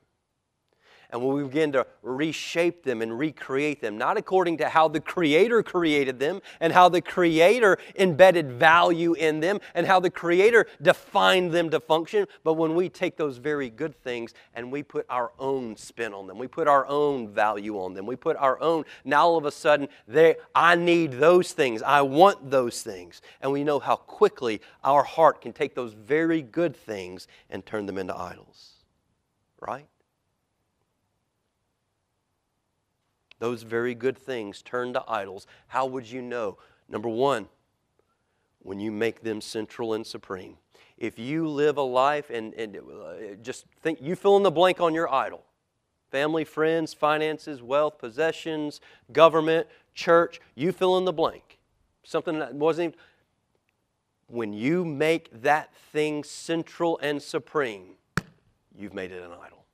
[1.12, 5.00] and when we begin to reshape them and recreate them, not according to how the
[5.00, 10.68] Creator created them and how the Creator embedded value in them and how the Creator
[10.82, 15.06] defined them to function, but when we take those very good things and we put
[15.10, 18.60] our own spin on them, we put our own value on them, we put our
[18.62, 23.22] own, now all of a sudden, they, I need those things, I want those things.
[23.42, 27.86] And we know how quickly our heart can take those very good things and turn
[27.86, 28.72] them into idols.
[29.60, 29.88] Right?
[33.40, 36.58] Those very good things turn to idols, how would you know?
[36.90, 37.48] Number one,
[38.66, 40.58] when you make them central and supreme.
[40.98, 44.82] If you live a life and, and uh, just think, you fill in the blank
[44.82, 45.44] on your idol
[46.12, 48.80] family, friends, finances, wealth, possessions,
[49.12, 51.60] government, church, you fill in the blank.
[52.04, 53.00] Something that wasn't even.
[54.28, 57.96] When you make that thing central and supreme,
[58.76, 59.65] you've made it an idol.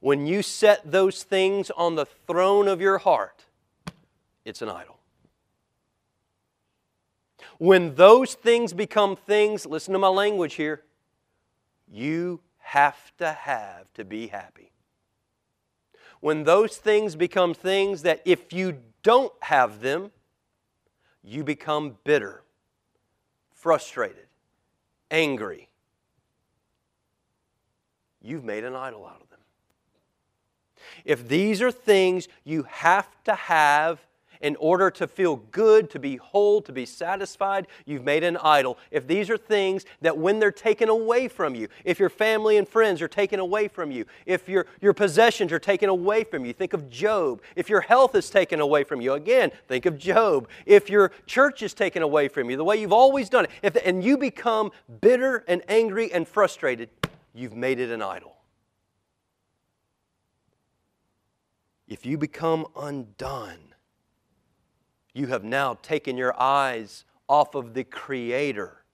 [0.00, 3.44] When you set those things on the throne of your heart,
[4.44, 4.98] it's an idol.
[7.58, 10.82] When those things become things, listen to my language here,
[11.86, 14.72] you have to have to be happy.
[16.20, 20.10] When those things become things that if you don't have them,
[21.22, 22.42] you become bitter,
[23.52, 24.26] frustrated,
[25.10, 25.68] angry.
[28.22, 29.29] You've made an idol out of them.
[31.04, 34.00] If these are things you have to have
[34.40, 38.78] in order to feel good, to be whole, to be satisfied, you've made an idol.
[38.90, 42.66] If these are things that when they're taken away from you, if your family and
[42.66, 46.52] friends are taken away from you, if your, your possessions are taken away from you,
[46.52, 47.42] think of Job.
[47.54, 50.48] If your health is taken away from you, again, think of Job.
[50.64, 53.76] If your church is taken away from you, the way you've always done it, if,
[53.84, 56.88] and you become bitter and angry and frustrated,
[57.34, 58.39] you've made it an idol.
[61.90, 63.58] If you become undone,
[65.12, 68.84] You have now taken your eyes off of the Creator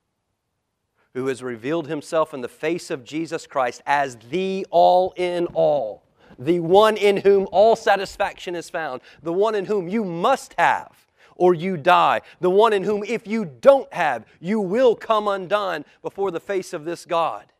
[1.14, 6.04] who has revealed himself in the face of Jesus Christ as the all in all,
[6.38, 11.06] the one in whom all satisfaction is found, the one in whom you must have
[11.36, 15.84] or you die, the one in whom if you don't have, you will come undone
[16.02, 17.52] before the face of this God.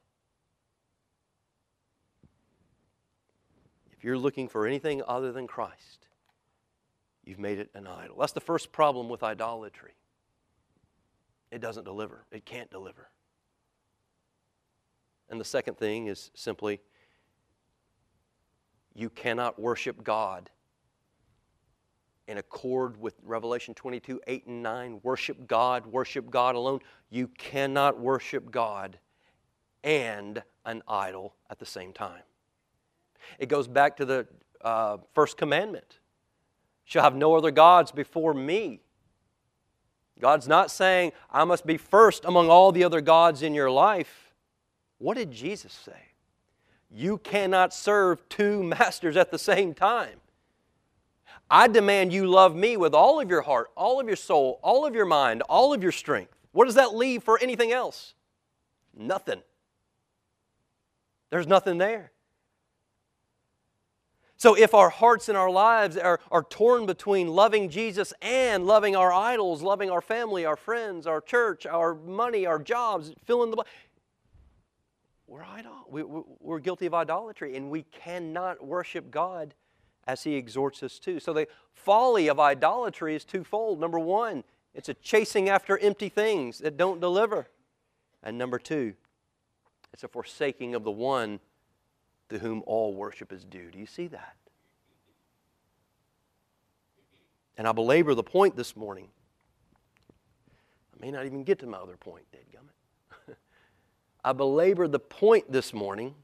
[3.92, 6.06] If you're looking for anything other than Christ,
[7.24, 8.18] you've made it an idol.
[8.20, 9.94] That's the first problem with idolatry.
[11.50, 13.08] It doesn't deliver, it can't deliver.
[15.28, 16.80] And the second thing is simply
[18.94, 20.50] you cannot worship God
[22.28, 25.00] in accord with Revelation 22 8 and 9.
[25.02, 26.78] Worship God, worship God alone.
[27.10, 29.00] You cannot worship God
[29.82, 32.22] and an idol at the same time.
[33.38, 34.26] It goes back to the
[34.62, 35.98] uh, first commandment
[36.86, 38.80] shall have no other gods before me.
[40.18, 44.32] God's not saying, I must be first among all the other gods in your life.
[44.98, 46.00] What did Jesus say?
[46.90, 50.20] You cannot serve two masters at the same time.
[51.50, 54.86] I demand you love me with all of your heart, all of your soul, all
[54.86, 56.34] of your mind, all of your strength.
[56.52, 58.14] What does that leave for anything else?
[58.96, 59.42] Nothing.
[61.30, 62.12] There's nothing there.
[64.38, 68.94] So, if our hearts and our lives are, are torn between loving Jesus and loving
[68.94, 73.50] our idols, loving our family, our friends, our church, our money, our jobs, fill in
[73.50, 73.68] the blank,
[75.26, 76.02] we're, idol- we,
[76.40, 79.54] we're guilty of idolatry and we cannot worship God
[80.06, 81.18] as He exhorts us to.
[81.18, 83.80] So the folly of idolatry is twofold.
[83.80, 87.48] Number one, it's a chasing after empty things that don't deliver.
[88.22, 88.94] And number two,
[89.92, 91.40] it's a forsaking of the one
[92.28, 93.70] to whom all worship is due.
[93.70, 94.36] Do you see that?
[97.56, 99.08] And I belabor the point this morning.
[100.94, 103.36] I may not even get to my other point, dead Gummit.
[104.24, 106.14] I belabor the point this morning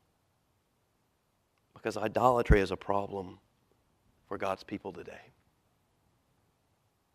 [1.74, 3.38] because idolatry is a problem
[4.28, 5.32] for God's people today,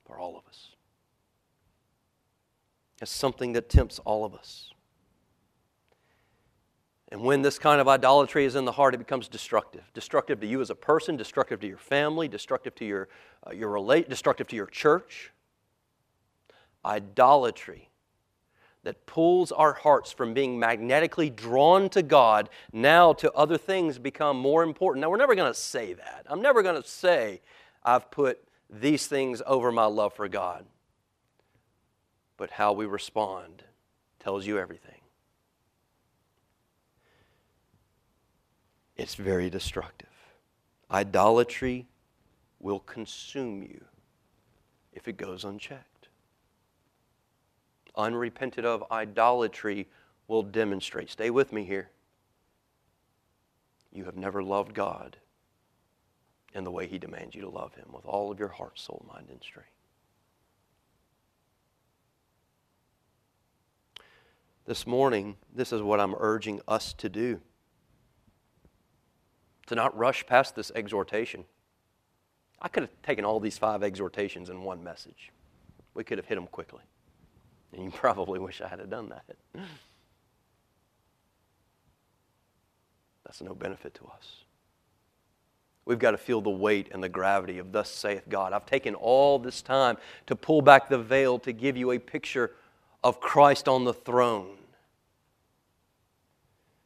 [0.06, 0.70] for all of us.
[3.02, 4.74] It's something that tempts all of us.
[7.10, 9.84] And when this kind of idolatry is in the heart, it becomes destructive.
[9.94, 13.08] Destructive to you as a person, destructive to your family, destructive to your,
[13.46, 15.32] uh, your relate, destructive to your church.
[16.86, 17.90] Idolatry
[18.84, 24.38] that pulls our hearts from being magnetically drawn to God now to other things become
[24.38, 25.02] more important.
[25.02, 26.26] Now, we're never going to say that.
[26.30, 27.42] I'm never going to say,
[27.84, 30.66] I've put these things over my love for God.
[32.38, 33.64] But how we respond
[34.20, 34.97] tells you everything.
[38.98, 40.10] It's very destructive.
[40.92, 41.88] Idolatry
[42.60, 43.86] will consume you
[44.92, 45.98] if it goes unchecked
[47.98, 49.88] unrepented of idolatry
[50.28, 51.10] will demonstrate.
[51.10, 51.90] Stay with me here.
[53.92, 55.18] You have never loved God
[56.54, 59.04] in the way He demands you to love Him with all of your heart, soul,
[59.12, 59.70] mind, and strength.
[64.66, 67.42] This morning, this is what I'm urging us to do
[69.68, 71.46] to not rush past this exhortation.
[72.62, 75.32] I could have taken all these five exhortations in one message.
[75.94, 76.84] We could have hit them quickly.
[77.74, 79.26] And you probably wish I had done that.
[83.26, 84.46] That's no benefit to us.
[85.84, 88.52] We've got to feel the weight and the gravity of thus saith God.
[88.52, 92.52] I've taken all this time to pull back the veil to give you a picture
[93.04, 94.58] of Christ on the throne.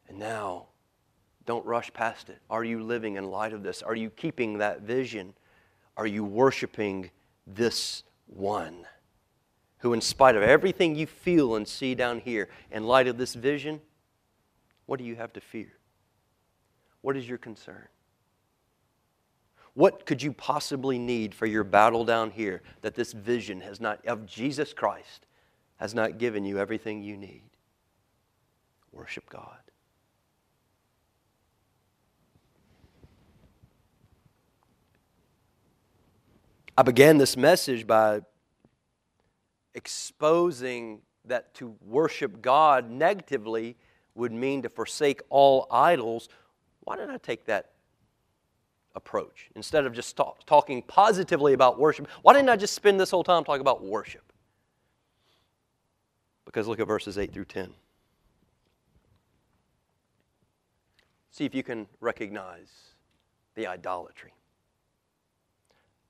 [0.08, 0.68] And now,
[1.52, 2.40] don't rush past it.
[2.50, 3.82] Are you living in light of this?
[3.82, 5.34] Are you keeping that vision?
[5.98, 7.12] Are you worshiping
[7.46, 8.86] this one?
[9.82, 13.34] who, in spite of everything you feel and see down here, in light of this
[13.34, 13.82] vision,
[14.86, 15.74] what do you have to fear?
[17.02, 17.88] What is your concern?
[19.74, 24.06] What could you possibly need for your battle down here that this vision has not,
[24.06, 25.26] of Jesus Christ,
[25.78, 27.50] has not given you everything you need?
[28.92, 29.61] Worship God.
[36.82, 38.22] I began this message by
[39.76, 43.78] exposing that to worship God negatively
[44.16, 46.28] would mean to forsake all idols,
[46.80, 47.74] why did I take that
[48.96, 49.52] approach?
[49.56, 53.24] Instead of just talk, talking positively about worship, why didn't I just spend this whole
[53.24, 54.34] time talking about worship?
[56.46, 57.76] Because look at verses 8 through 10.
[61.30, 62.72] See if you can recognize
[63.54, 64.34] the idolatry.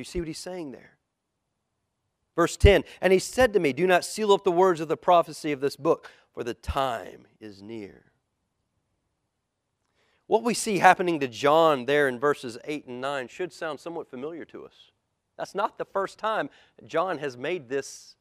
[0.00, 0.96] Do you see what he's saying there?
[2.34, 4.96] Verse 10 And he said to me, Do not seal up the words of the
[4.96, 8.06] prophecy of this book, for the time is near.
[10.26, 14.08] What we see happening to John there in verses 8 and 9 should sound somewhat
[14.08, 14.90] familiar to us.
[15.36, 16.48] That's not the first time
[16.86, 18.16] John has made this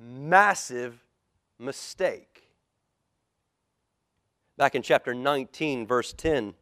[0.00, 1.04] massive
[1.58, 2.48] mistake.
[4.56, 6.54] Back in chapter 19, verse 10,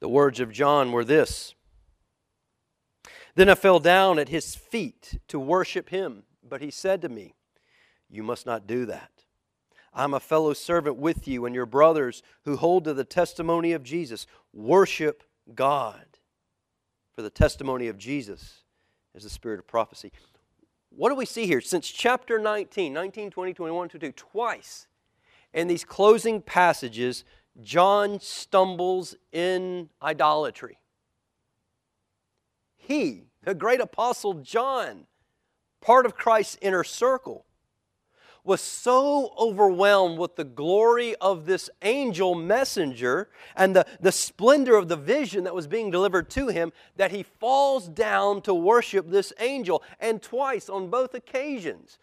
[0.00, 1.54] the words of John were this
[3.36, 7.34] Then I fell down at his feet to worship him, but he said to me,
[8.08, 9.10] You must not do that.
[9.92, 13.82] I'm a fellow servant with you and your brothers who hold to the testimony of
[13.82, 14.26] Jesus.
[14.54, 15.22] Worship
[15.54, 16.04] God.
[17.14, 18.62] For the testimony of Jesus
[19.14, 20.12] is the spirit of prophecy.
[20.88, 21.60] What do we see here?
[21.60, 24.86] Since chapter 19, 19, 20, 21, 22, twice
[25.52, 27.24] in these closing passages,
[27.62, 30.78] John stumbles in idolatry.
[32.86, 35.06] He, the great apostle John,
[35.80, 37.46] part of Christ's inner circle,
[38.42, 44.88] was so overwhelmed with the glory of this angel messenger and the, the splendor of
[44.88, 49.32] the vision that was being delivered to him that he falls down to worship this
[49.38, 49.82] angel.
[50.00, 51.98] And twice on both occasions,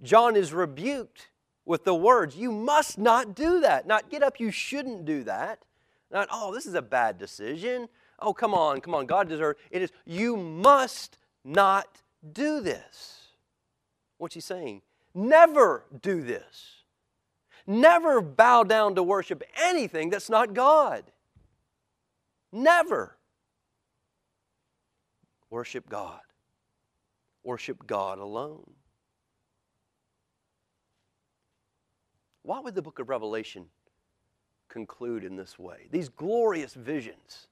[0.00, 1.28] John is rebuked
[1.64, 3.86] with the words, You must not do that.
[3.86, 5.60] Not get up, you shouldn't do that.
[6.10, 7.88] Not, oh, this is a bad decision.
[8.18, 9.82] Oh, come on, come on, God deserves it.
[9.82, 12.02] Is, you must not
[12.32, 13.28] do this.
[14.18, 14.82] What's he saying?
[15.14, 16.82] Never do this.
[17.66, 21.04] Never bow down to worship anything that's not God.
[22.52, 23.16] Never.
[25.50, 26.20] Worship God.
[27.42, 28.70] Worship God alone.
[32.42, 33.66] Why would the book of Revelation
[34.68, 35.88] conclude in this way?
[35.90, 37.48] These glorious visions.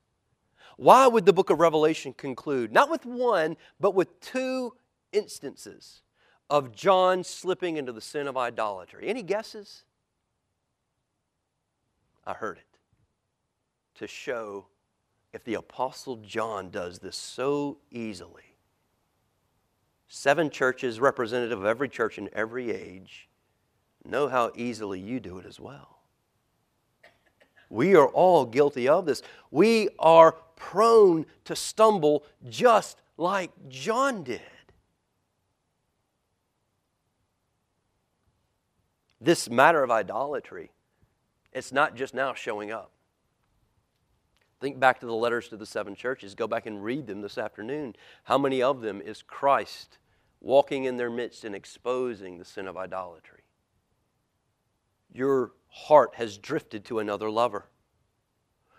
[0.77, 2.73] Why would the book of Revelation conclude?
[2.73, 4.75] Not with one, but with two
[5.13, 6.03] instances
[6.51, 9.09] of John slipping into the sin of idolatry.
[9.09, 9.85] Any guesses?
[12.27, 12.65] I heard it.
[13.97, 14.67] To show
[15.33, 18.57] if the Apostle John does this so easily,
[20.09, 23.29] seven churches, representative of every church in every age,
[24.05, 26.01] know how easily you do it as well.
[27.71, 29.23] We are all guilty of this.
[29.51, 34.41] We are prone to stumble just like John did.
[39.21, 40.71] This matter of idolatry,
[41.53, 42.93] it's not just now showing up.
[44.61, 46.37] Think back to the letters to the seven churches.
[46.37, 47.97] Go back and read them this afternoon.
[48.25, 49.99] How many of them is Christ
[50.41, 53.43] walking in their midst and exposing the sin of idolatry?
[55.13, 57.67] Your heart has drifted to another lover.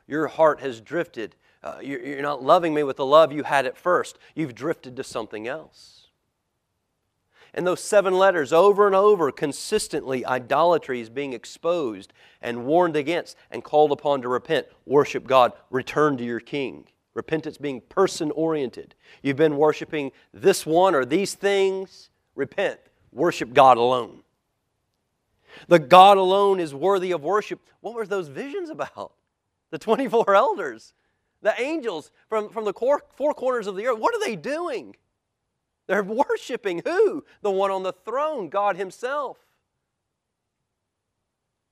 [0.08, 1.36] Your heart has drifted.
[1.64, 4.20] Uh, you're not loving me with the love you had at first.
[4.36, 6.08] You've drifted to something else.
[7.54, 12.12] And those seven letters, over and over, consistently, idolatry is being exposed
[12.42, 14.68] and warned against and called upon to repent.
[14.86, 15.54] Worship God.
[15.70, 16.88] Return to your King.
[17.14, 18.96] Repentance being person oriented.
[19.22, 22.10] You've been worshiping this one or these things.
[22.36, 22.80] Repent.
[23.12, 24.24] Worship God alone.
[25.68, 27.60] The God alone is worthy of worship.
[27.82, 29.14] What were those visions about?
[29.70, 30.94] The 24 elders,
[31.44, 34.00] the angels from, from the four corners of the earth.
[34.00, 34.96] What are they doing?
[35.88, 37.24] They're worshiping who?
[37.42, 39.38] The one on the throne, God Himself.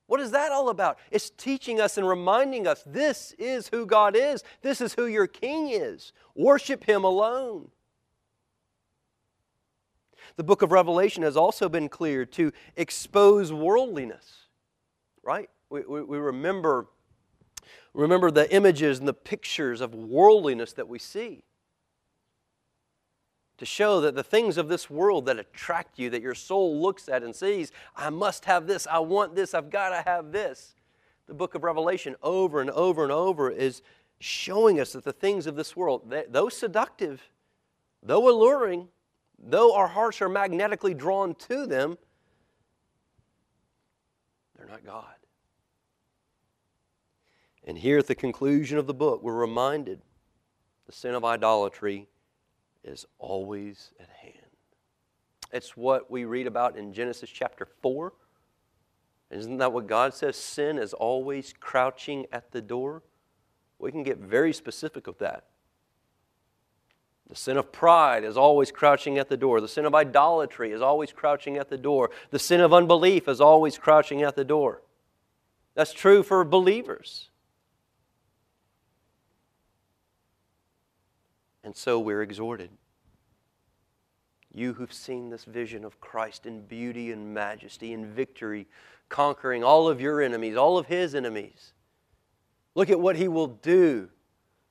[0.06, 0.98] What is that all about?
[1.10, 4.44] It's teaching us and reminding us this is who God is.
[4.60, 6.12] This is who your King is.
[6.34, 7.70] Worship Him alone.
[10.36, 14.48] The book of Revelation has also been clear to expose worldliness,
[15.22, 15.48] right?
[15.70, 16.88] We, we, we remember,
[17.94, 21.44] remember the images and the pictures of worldliness that we see
[23.62, 27.08] to show that the things of this world that attract you, that your soul looks
[27.08, 30.74] at and sees, I must have this, I want this, I've got to have this.
[31.28, 33.82] The book of Revelation, over and over and over, is
[34.18, 37.22] showing us that the things of this world, though seductive,
[38.02, 38.88] though alluring,
[39.38, 41.96] though our hearts are magnetically drawn to them,
[44.56, 45.14] they're not God.
[47.64, 50.00] And here at the conclusion of the book, we're reminded
[50.86, 52.08] the sin of idolatry
[52.82, 54.36] is always at hand.
[55.52, 58.12] It's what we read about in Genesis chapter 4.
[59.30, 60.36] Isn't that what God says?
[60.36, 63.02] Sin is always crouching at the door.
[63.78, 65.44] We can get very specific with that.
[67.28, 69.60] The sin of pride is always crouching at the door.
[69.60, 72.10] The sin of idolatry is always crouching at the door.
[72.30, 74.82] The sin of unbelief is always crouching at the door.
[75.74, 77.30] That's true for believers.
[81.64, 82.70] And so we're exhorted.
[84.52, 88.66] You who've seen this vision of Christ in beauty and majesty and victory,
[89.08, 91.72] conquering all of your enemies, all of his enemies.
[92.74, 94.08] Look at what he will do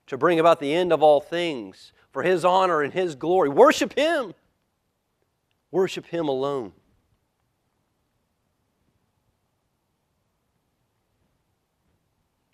[0.06, 3.48] to bring about the end of all things for his honor and his glory.
[3.48, 4.34] Worship him.
[5.70, 6.72] Worship him alone.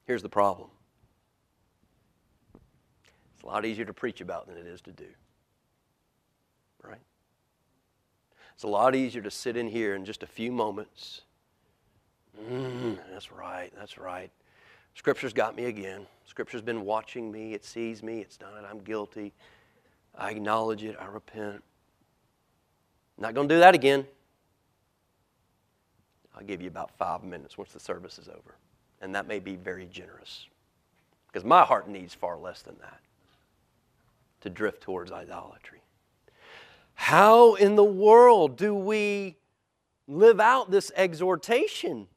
[0.06, 0.70] Here's the problem
[3.38, 5.06] it's a lot easier to preach about than it is to do.
[6.82, 6.98] Right?
[8.54, 11.20] It's a lot easier to sit in here in just a few moments.
[12.50, 14.32] Mm, that's right, that's right.
[14.94, 16.04] Scripture's got me again.
[16.24, 17.54] Scripture's been watching me.
[17.54, 18.20] It sees me.
[18.20, 18.64] It's done it.
[18.68, 19.32] I'm guilty.
[20.16, 20.96] I acknowledge it.
[21.00, 21.62] I repent.
[23.18, 24.04] Not going to do that again.
[26.36, 28.56] I'll give you about five minutes once the service is over.
[29.00, 30.46] And that may be very generous.
[31.28, 32.98] Because my heart needs far less than that
[34.40, 35.82] to drift towards idolatry.
[36.94, 39.36] How in the world do we
[40.06, 42.08] live out this exhortation?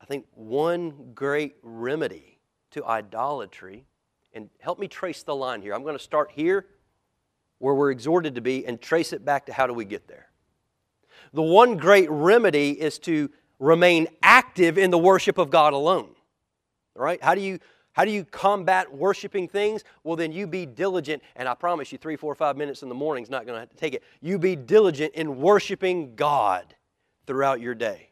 [0.00, 2.38] I think one great remedy
[2.72, 3.84] to idolatry,
[4.32, 5.74] and help me trace the line here.
[5.74, 6.66] I'm going to start here
[7.58, 10.28] where we're exhorted to be and trace it back to how do we get there.
[11.32, 16.10] The one great remedy is to remain active in the worship of God alone.
[16.96, 17.22] All right?
[17.22, 17.60] How do you
[17.92, 19.84] how do you combat worshiping things?
[20.02, 22.94] Well, then you be diligent, and I promise you, three, four, five minutes in the
[22.94, 24.02] morning is not going to to take it.
[24.20, 26.74] You be diligent in worshiping God
[27.26, 28.10] throughout your day.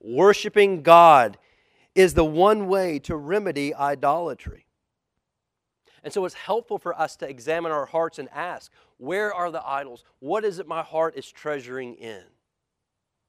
[0.00, 1.36] Worshiping God
[1.94, 4.66] is the one way to remedy idolatry.
[6.02, 9.66] And so it's helpful for us to examine our hearts and ask, where are the
[9.66, 10.02] idols?
[10.20, 12.22] What is it my heart is treasuring in?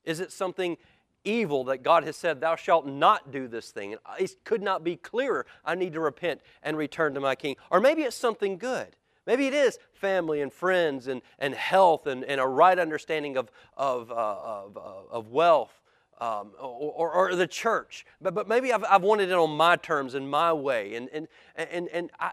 [0.05, 0.77] Is it something
[1.23, 3.93] evil that God has said, Thou shalt not do this thing?
[3.93, 5.45] And it could not be clearer.
[5.65, 7.55] I need to repent and return to my King.
[7.69, 8.95] Or maybe it's something good.
[9.27, 13.51] Maybe it is family and friends and, and health and, and a right understanding of,
[13.77, 15.81] of, uh, of, uh, of wealth
[16.19, 18.05] um, or, or, the church.
[18.19, 20.95] But, but maybe I've, I've wanted it on my terms and my way.
[20.95, 22.31] And, and, and, and I,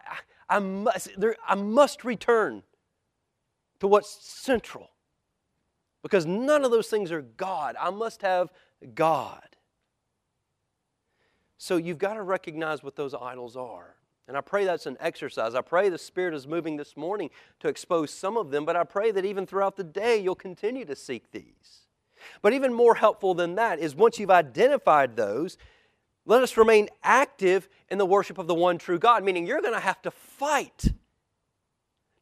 [0.49, 2.63] I, must, there, I must return
[3.81, 4.91] to what's central
[6.03, 7.77] because none of those things are God.
[7.81, 8.51] I must have
[8.95, 9.45] God.
[11.57, 13.95] So you've got to recognize what those idols are.
[14.29, 15.55] And I pray that's an exercise.
[15.55, 18.85] I pray the Spirit is moving this morning to expose some of them, but I
[18.85, 21.87] pray that even throughout the day you'll continue to seek these.
[22.43, 25.57] But even more helpful than that is once you've identified those,
[26.27, 29.73] let us remain active in the worship of the one true God, meaning you're going
[29.73, 30.93] to have to fight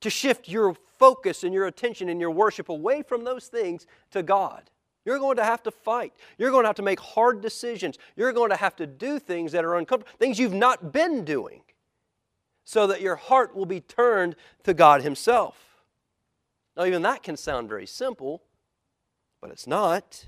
[0.00, 4.22] to shift your focus and your attention and your worship away from those things to
[4.22, 4.70] God.
[5.06, 6.12] You're going to have to fight.
[6.36, 7.96] You're going to have to make hard decisions.
[8.16, 11.62] You're going to have to do things that are uncomfortable, things you've not been doing,
[12.64, 14.34] so that your heart will be turned
[14.64, 15.84] to God Himself.
[16.76, 18.42] Now, even that can sound very simple,
[19.40, 20.26] but it's not.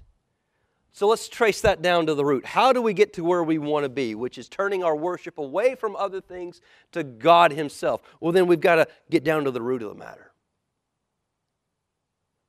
[0.92, 2.46] So let's trace that down to the root.
[2.46, 5.38] How do we get to where we want to be, which is turning our worship
[5.38, 6.60] away from other things
[6.92, 8.00] to God Himself?
[8.20, 10.27] Well, then we've got to get down to the root of the matter.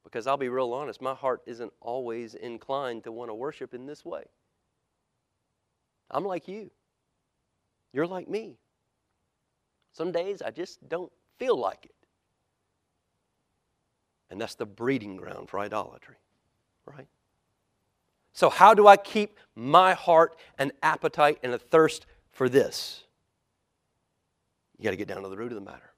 [0.09, 3.85] Because I'll be real honest, my heart isn't always inclined to want to worship in
[3.85, 4.23] this way.
[6.09, 6.71] I'm like you,
[7.93, 8.57] you're like me.
[9.93, 11.95] Some days I just don't feel like it.
[14.31, 16.15] And that's the breeding ground for idolatry
[16.89, 17.07] right?
[18.33, 23.03] So, how do I keep my heart and appetite and a thirst for this?
[24.77, 25.88] You got to get down to the root of the matter.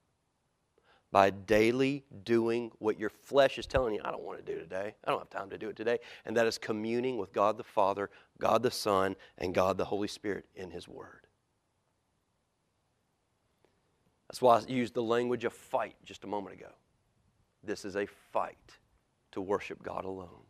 [1.12, 4.96] By daily doing what your flesh is telling you, I don't want to do today.
[5.04, 6.00] I don't have time to do it today.
[6.26, 8.10] And that is communing with God the Father,
[8.40, 11.28] God the Son, and God the Holy Spirit in His Word.
[14.30, 16.72] That's why I used the language of fight just a moment ago.
[17.64, 18.78] This is a fight
[19.32, 20.46] to worship God alone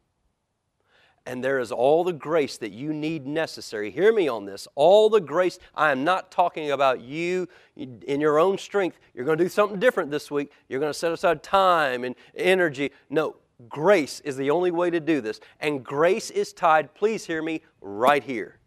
[1.26, 3.91] and there is all the grace that you need necessary.
[3.91, 4.67] Hear me on this.
[4.76, 5.59] All the grace.
[5.76, 8.97] I am not talking about you in your own strength.
[9.13, 10.51] You're going to do something different this week.
[10.67, 12.91] You're going to set aside time and energy.
[13.09, 13.36] No,
[13.69, 15.39] grace is the only way to do this.
[15.59, 18.57] And grace is tied, please hear me, right here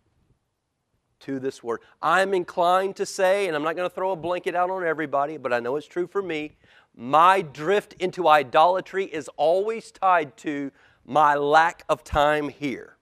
[1.21, 1.81] to this word.
[2.03, 5.39] I'm inclined to say, and I'm not going to throw a blanket out on everybody,
[5.39, 6.57] but I know it's true for me.
[6.95, 10.71] My drift into idolatry is always tied to
[11.05, 12.97] my lack of time here.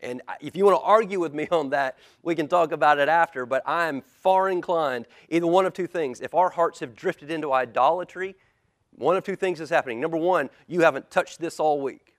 [0.00, 3.08] And if you want to argue with me on that, we can talk about it
[3.08, 6.20] after, but I am far inclined, either one of two things.
[6.20, 8.36] If our hearts have drifted into idolatry,
[8.92, 10.00] one of two things is happening.
[10.00, 12.14] Number one, you haven't touched this all week.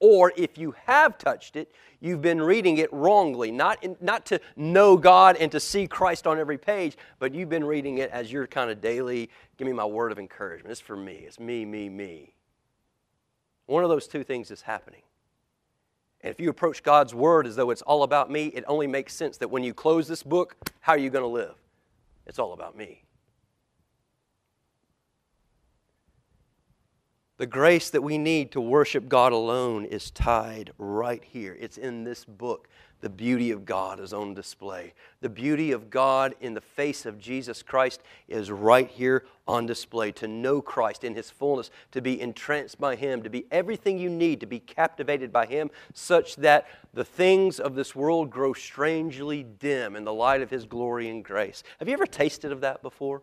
[0.00, 1.70] Or if you have touched it,
[2.00, 3.52] you've been reading it wrongly.
[3.52, 7.48] Not, in, not to know God and to see Christ on every page, but you've
[7.50, 10.72] been reading it as your kind of daily, give me my word of encouragement.
[10.72, 11.24] It's for me.
[11.26, 12.34] It's me, me, me.
[13.66, 15.02] One of those two things is happening.
[16.20, 19.14] And if you approach God's word as though it's all about me, it only makes
[19.14, 21.54] sense that when you close this book, how are you going to live?
[22.26, 23.02] It's all about me.
[27.42, 31.56] The grace that we need to worship God alone is tied right here.
[31.58, 32.68] It's in this book.
[33.00, 34.94] The beauty of God is on display.
[35.22, 40.12] The beauty of God in the face of Jesus Christ is right here on display.
[40.12, 44.08] To know Christ in His fullness, to be entranced by Him, to be everything you
[44.08, 49.42] need, to be captivated by Him, such that the things of this world grow strangely
[49.42, 51.64] dim in the light of His glory and grace.
[51.80, 53.22] Have you ever tasted of that before?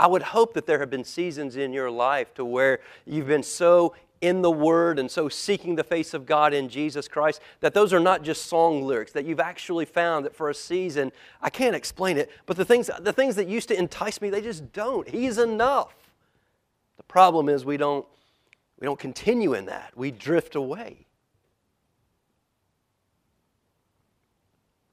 [0.00, 3.42] I would hope that there have been seasons in your life to where you've been
[3.42, 7.74] so in the Word and so seeking the face of God in Jesus Christ that
[7.74, 11.50] those are not just song lyrics, that you've actually found that for a season, I
[11.50, 14.72] can't explain it, but the things, the things that used to entice me, they just
[14.72, 15.06] don't.
[15.06, 15.94] He's enough.
[16.96, 18.06] The problem is we don't,
[18.78, 21.04] we don't continue in that, we drift away.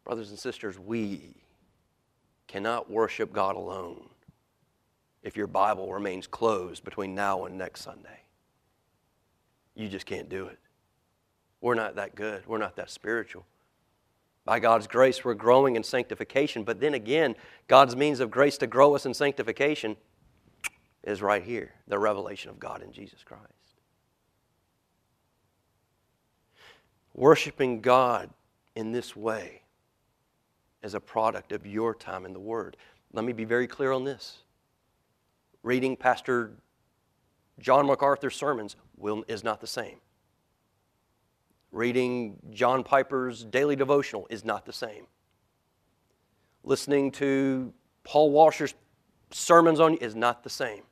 [0.04, 1.34] Brothers and sisters, we
[2.48, 4.10] cannot worship God alone
[5.24, 8.22] if your Bible remains closed between now and next Sunday.
[9.76, 10.60] You just can't do it.
[11.62, 12.44] We're not that good.
[12.48, 13.46] We're not that spiritual.
[14.46, 16.64] By God's grace, we're growing in sanctification.
[16.64, 17.36] But then again,
[17.68, 19.98] God's means of grace to grow us in sanctification
[21.04, 23.44] is right here the revelation of God in Jesus Christ.
[27.14, 28.30] Worshiping God
[28.76, 29.64] in this way
[30.84, 32.78] is a product of your time in the Word.
[33.12, 34.44] Let me be very clear on this
[35.64, 36.52] reading Pastor
[37.60, 39.98] John MacArthur's sermons will, is not the same.
[41.72, 45.08] Reading John Piper's daily devotional is not the same.
[46.64, 48.74] Listening to Paul Washer's
[49.32, 50.84] sermons on is not the same.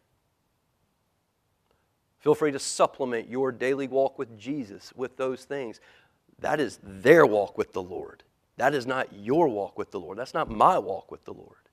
[2.19, 5.79] Feel free to supplement your daily walk with Jesus with those things.
[6.39, 8.23] That is their walk with the Lord.
[8.57, 10.17] That is not your walk with the Lord.
[10.17, 11.64] That's not my walk with the Lord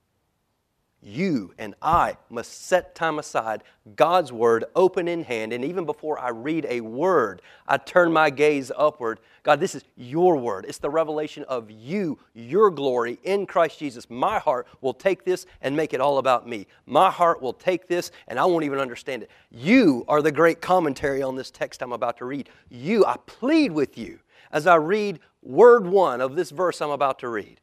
[1.02, 3.64] you and I must set time aside,
[3.96, 8.30] God's Word open in hand, and even before I read a word, I turn my
[8.30, 9.18] gaze upward.
[9.42, 10.64] God, this is your Word.
[10.68, 14.08] It's the revelation of you, your glory in Christ Jesus.
[14.08, 16.66] My heart will take this and make it all about me.
[16.86, 19.30] My heart will take this and I won't even understand it.
[19.50, 22.48] You are the great commentary on this text I'm about to read.
[22.70, 24.20] You, I plead with you
[24.52, 27.60] as I read word one of this verse I'm about to read.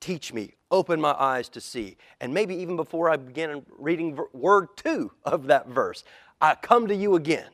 [0.00, 1.96] Teach me, open my eyes to see.
[2.20, 6.04] And maybe even before I begin reading word two of that verse,
[6.40, 7.48] I come to you again.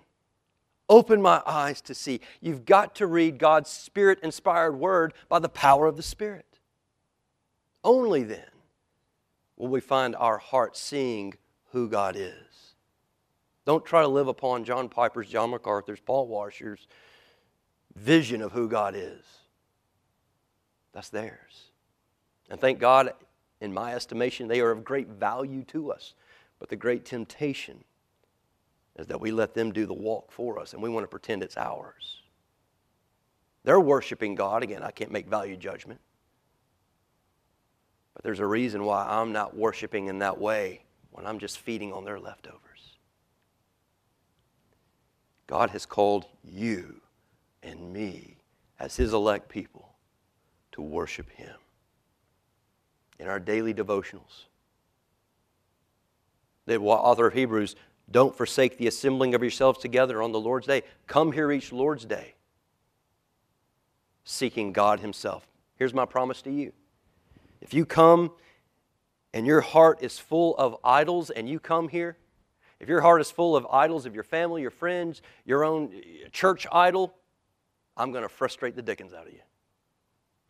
[0.88, 2.20] Open my eyes to see.
[2.42, 6.59] You've got to read God's Spirit inspired word by the power of the Spirit.
[7.82, 8.51] Only then
[9.57, 11.34] will we find our heart seeing
[11.72, 12.74] who God is.
[13.64, 16.86] Don't try to live upon John Piper's, John MacArthur's, Paul Washer's
[17.97, 19.24] vision of who God is.
[20.92, 21.64] That's theirs.
[22.55, 23.15] And thank God,
[23.61, 26.15] in my estimation, they are of great value to us.
[26.61, 27.83] But the great temptation
[28.95, 31.43] is that we let them do the walk for us and we want to pretend
[31.43, 32.23] it's ours.
[33.65, 34.63] They're worshiping God.
[34.63, 35.99] Again, I can't make value judgment.
[38.15, 41.93] But there's a reason why I'm not worshiping in that way when I'm just feeding
[41.93, 42.99] on their leftovers.
[45.49, 47.01] God has called you
[47.65, 48.37] and me
[48.79, 49.97] as His elect people
[50.71, 51.57] to worship Him
[53.19, 54.45] in our daily devotionals.
[56.67, 57.77] The author of Hebrews,
[58.11, 60.83] don't forsake the assembling of yourselves together on the Lord's day.
[61.07, 62.35] Come here each Lord's day,
[64.25, 65.47] seeking God Himself.
[65.77, 66.73] Here's my promise to you.
[67.61, 68.33] If you come
[69.33, 72.17] and your heart is full of idols and you come here,
[72.79, 76.29] if your heart is full of idols of your family, your friends, your own eh,
[76.31, 77.15] church idol,
[77.97, 79.41] I'm going to frustrate the dickens out of you.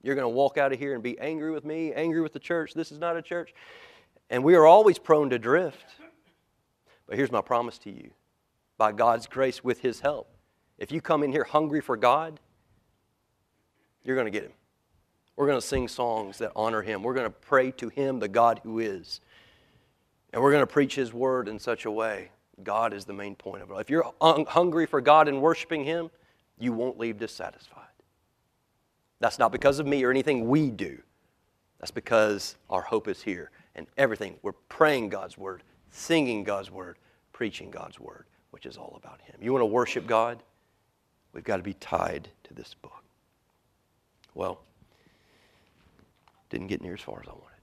[0.04, 2.38] You're going to walk out of here and be angry with me, angry with the
[2.38, 2.74] church.
[2.74, 3.54] This is not a church.
[4.28, 5.86] And we are always prone to drift.
[7.06, 8.10] But here's my promise to you
[8.76, 10.28] by God's grace, with His help.
[10.76, 12.38] If you come in here hungry for God,
[14.02, 14.52] you're going to get Him.
[15.36, 17.02] We're going to sing songs that honor Him.
[17.02, 19.22] We're going to pray to Him, the God who is.
[20.34, 22.30] And we're going to preach His word in such a way.
[22.62, 23.74] God is the main point of it.
[23.78, 26.10] If you're hungry for God and worshiping Him,
[26.58, 27.83] you won't leave dissatisfied.
[29.24, 30.98] That's not because of me or anything we do.
[31.80, 33.52] That's because our hope is here.
[33.74, 36.98] And everything, we're praying God's word, singing God's word,
[37.32, 39.36] preaching God's word, which is all about Him.
[39.40, 40.42] You want to worship God?
[41.32, 43.02] We've got to be tied to this book.
[44.34, 44.60] Well,
[46.50, 47.62] didn't get near as far as I wanted.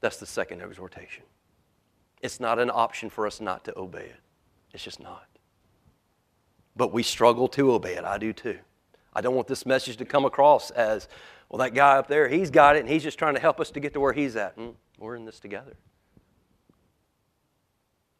[0.00, 1.24] That's the second exhortation.
[2.22, 4.20] It's not an option for us not to obey it.
[4.72, 5.26] It's just not.
[6.76, 8.04] But we struggle to obey it.
[8.04, 8.60] I do too.
[9.12, 11.08] I don't want this message to come across as,
[11.48, 13.70] well, that guy up there, he's got it and he's just trying to help us
[13.72, 14.56] to get to where he's at.
[14.56, 15.76] Mm, we're in this together.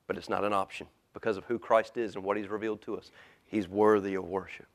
[0.07, 2.97] But it's not an option because of who Christ is and what he's revealed to
[2.97, 3.12] us.
[3.45, 4.66] He's worthy of worship.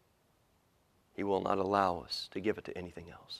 [1.13, 3.39] He will not allow us to give it to anything else.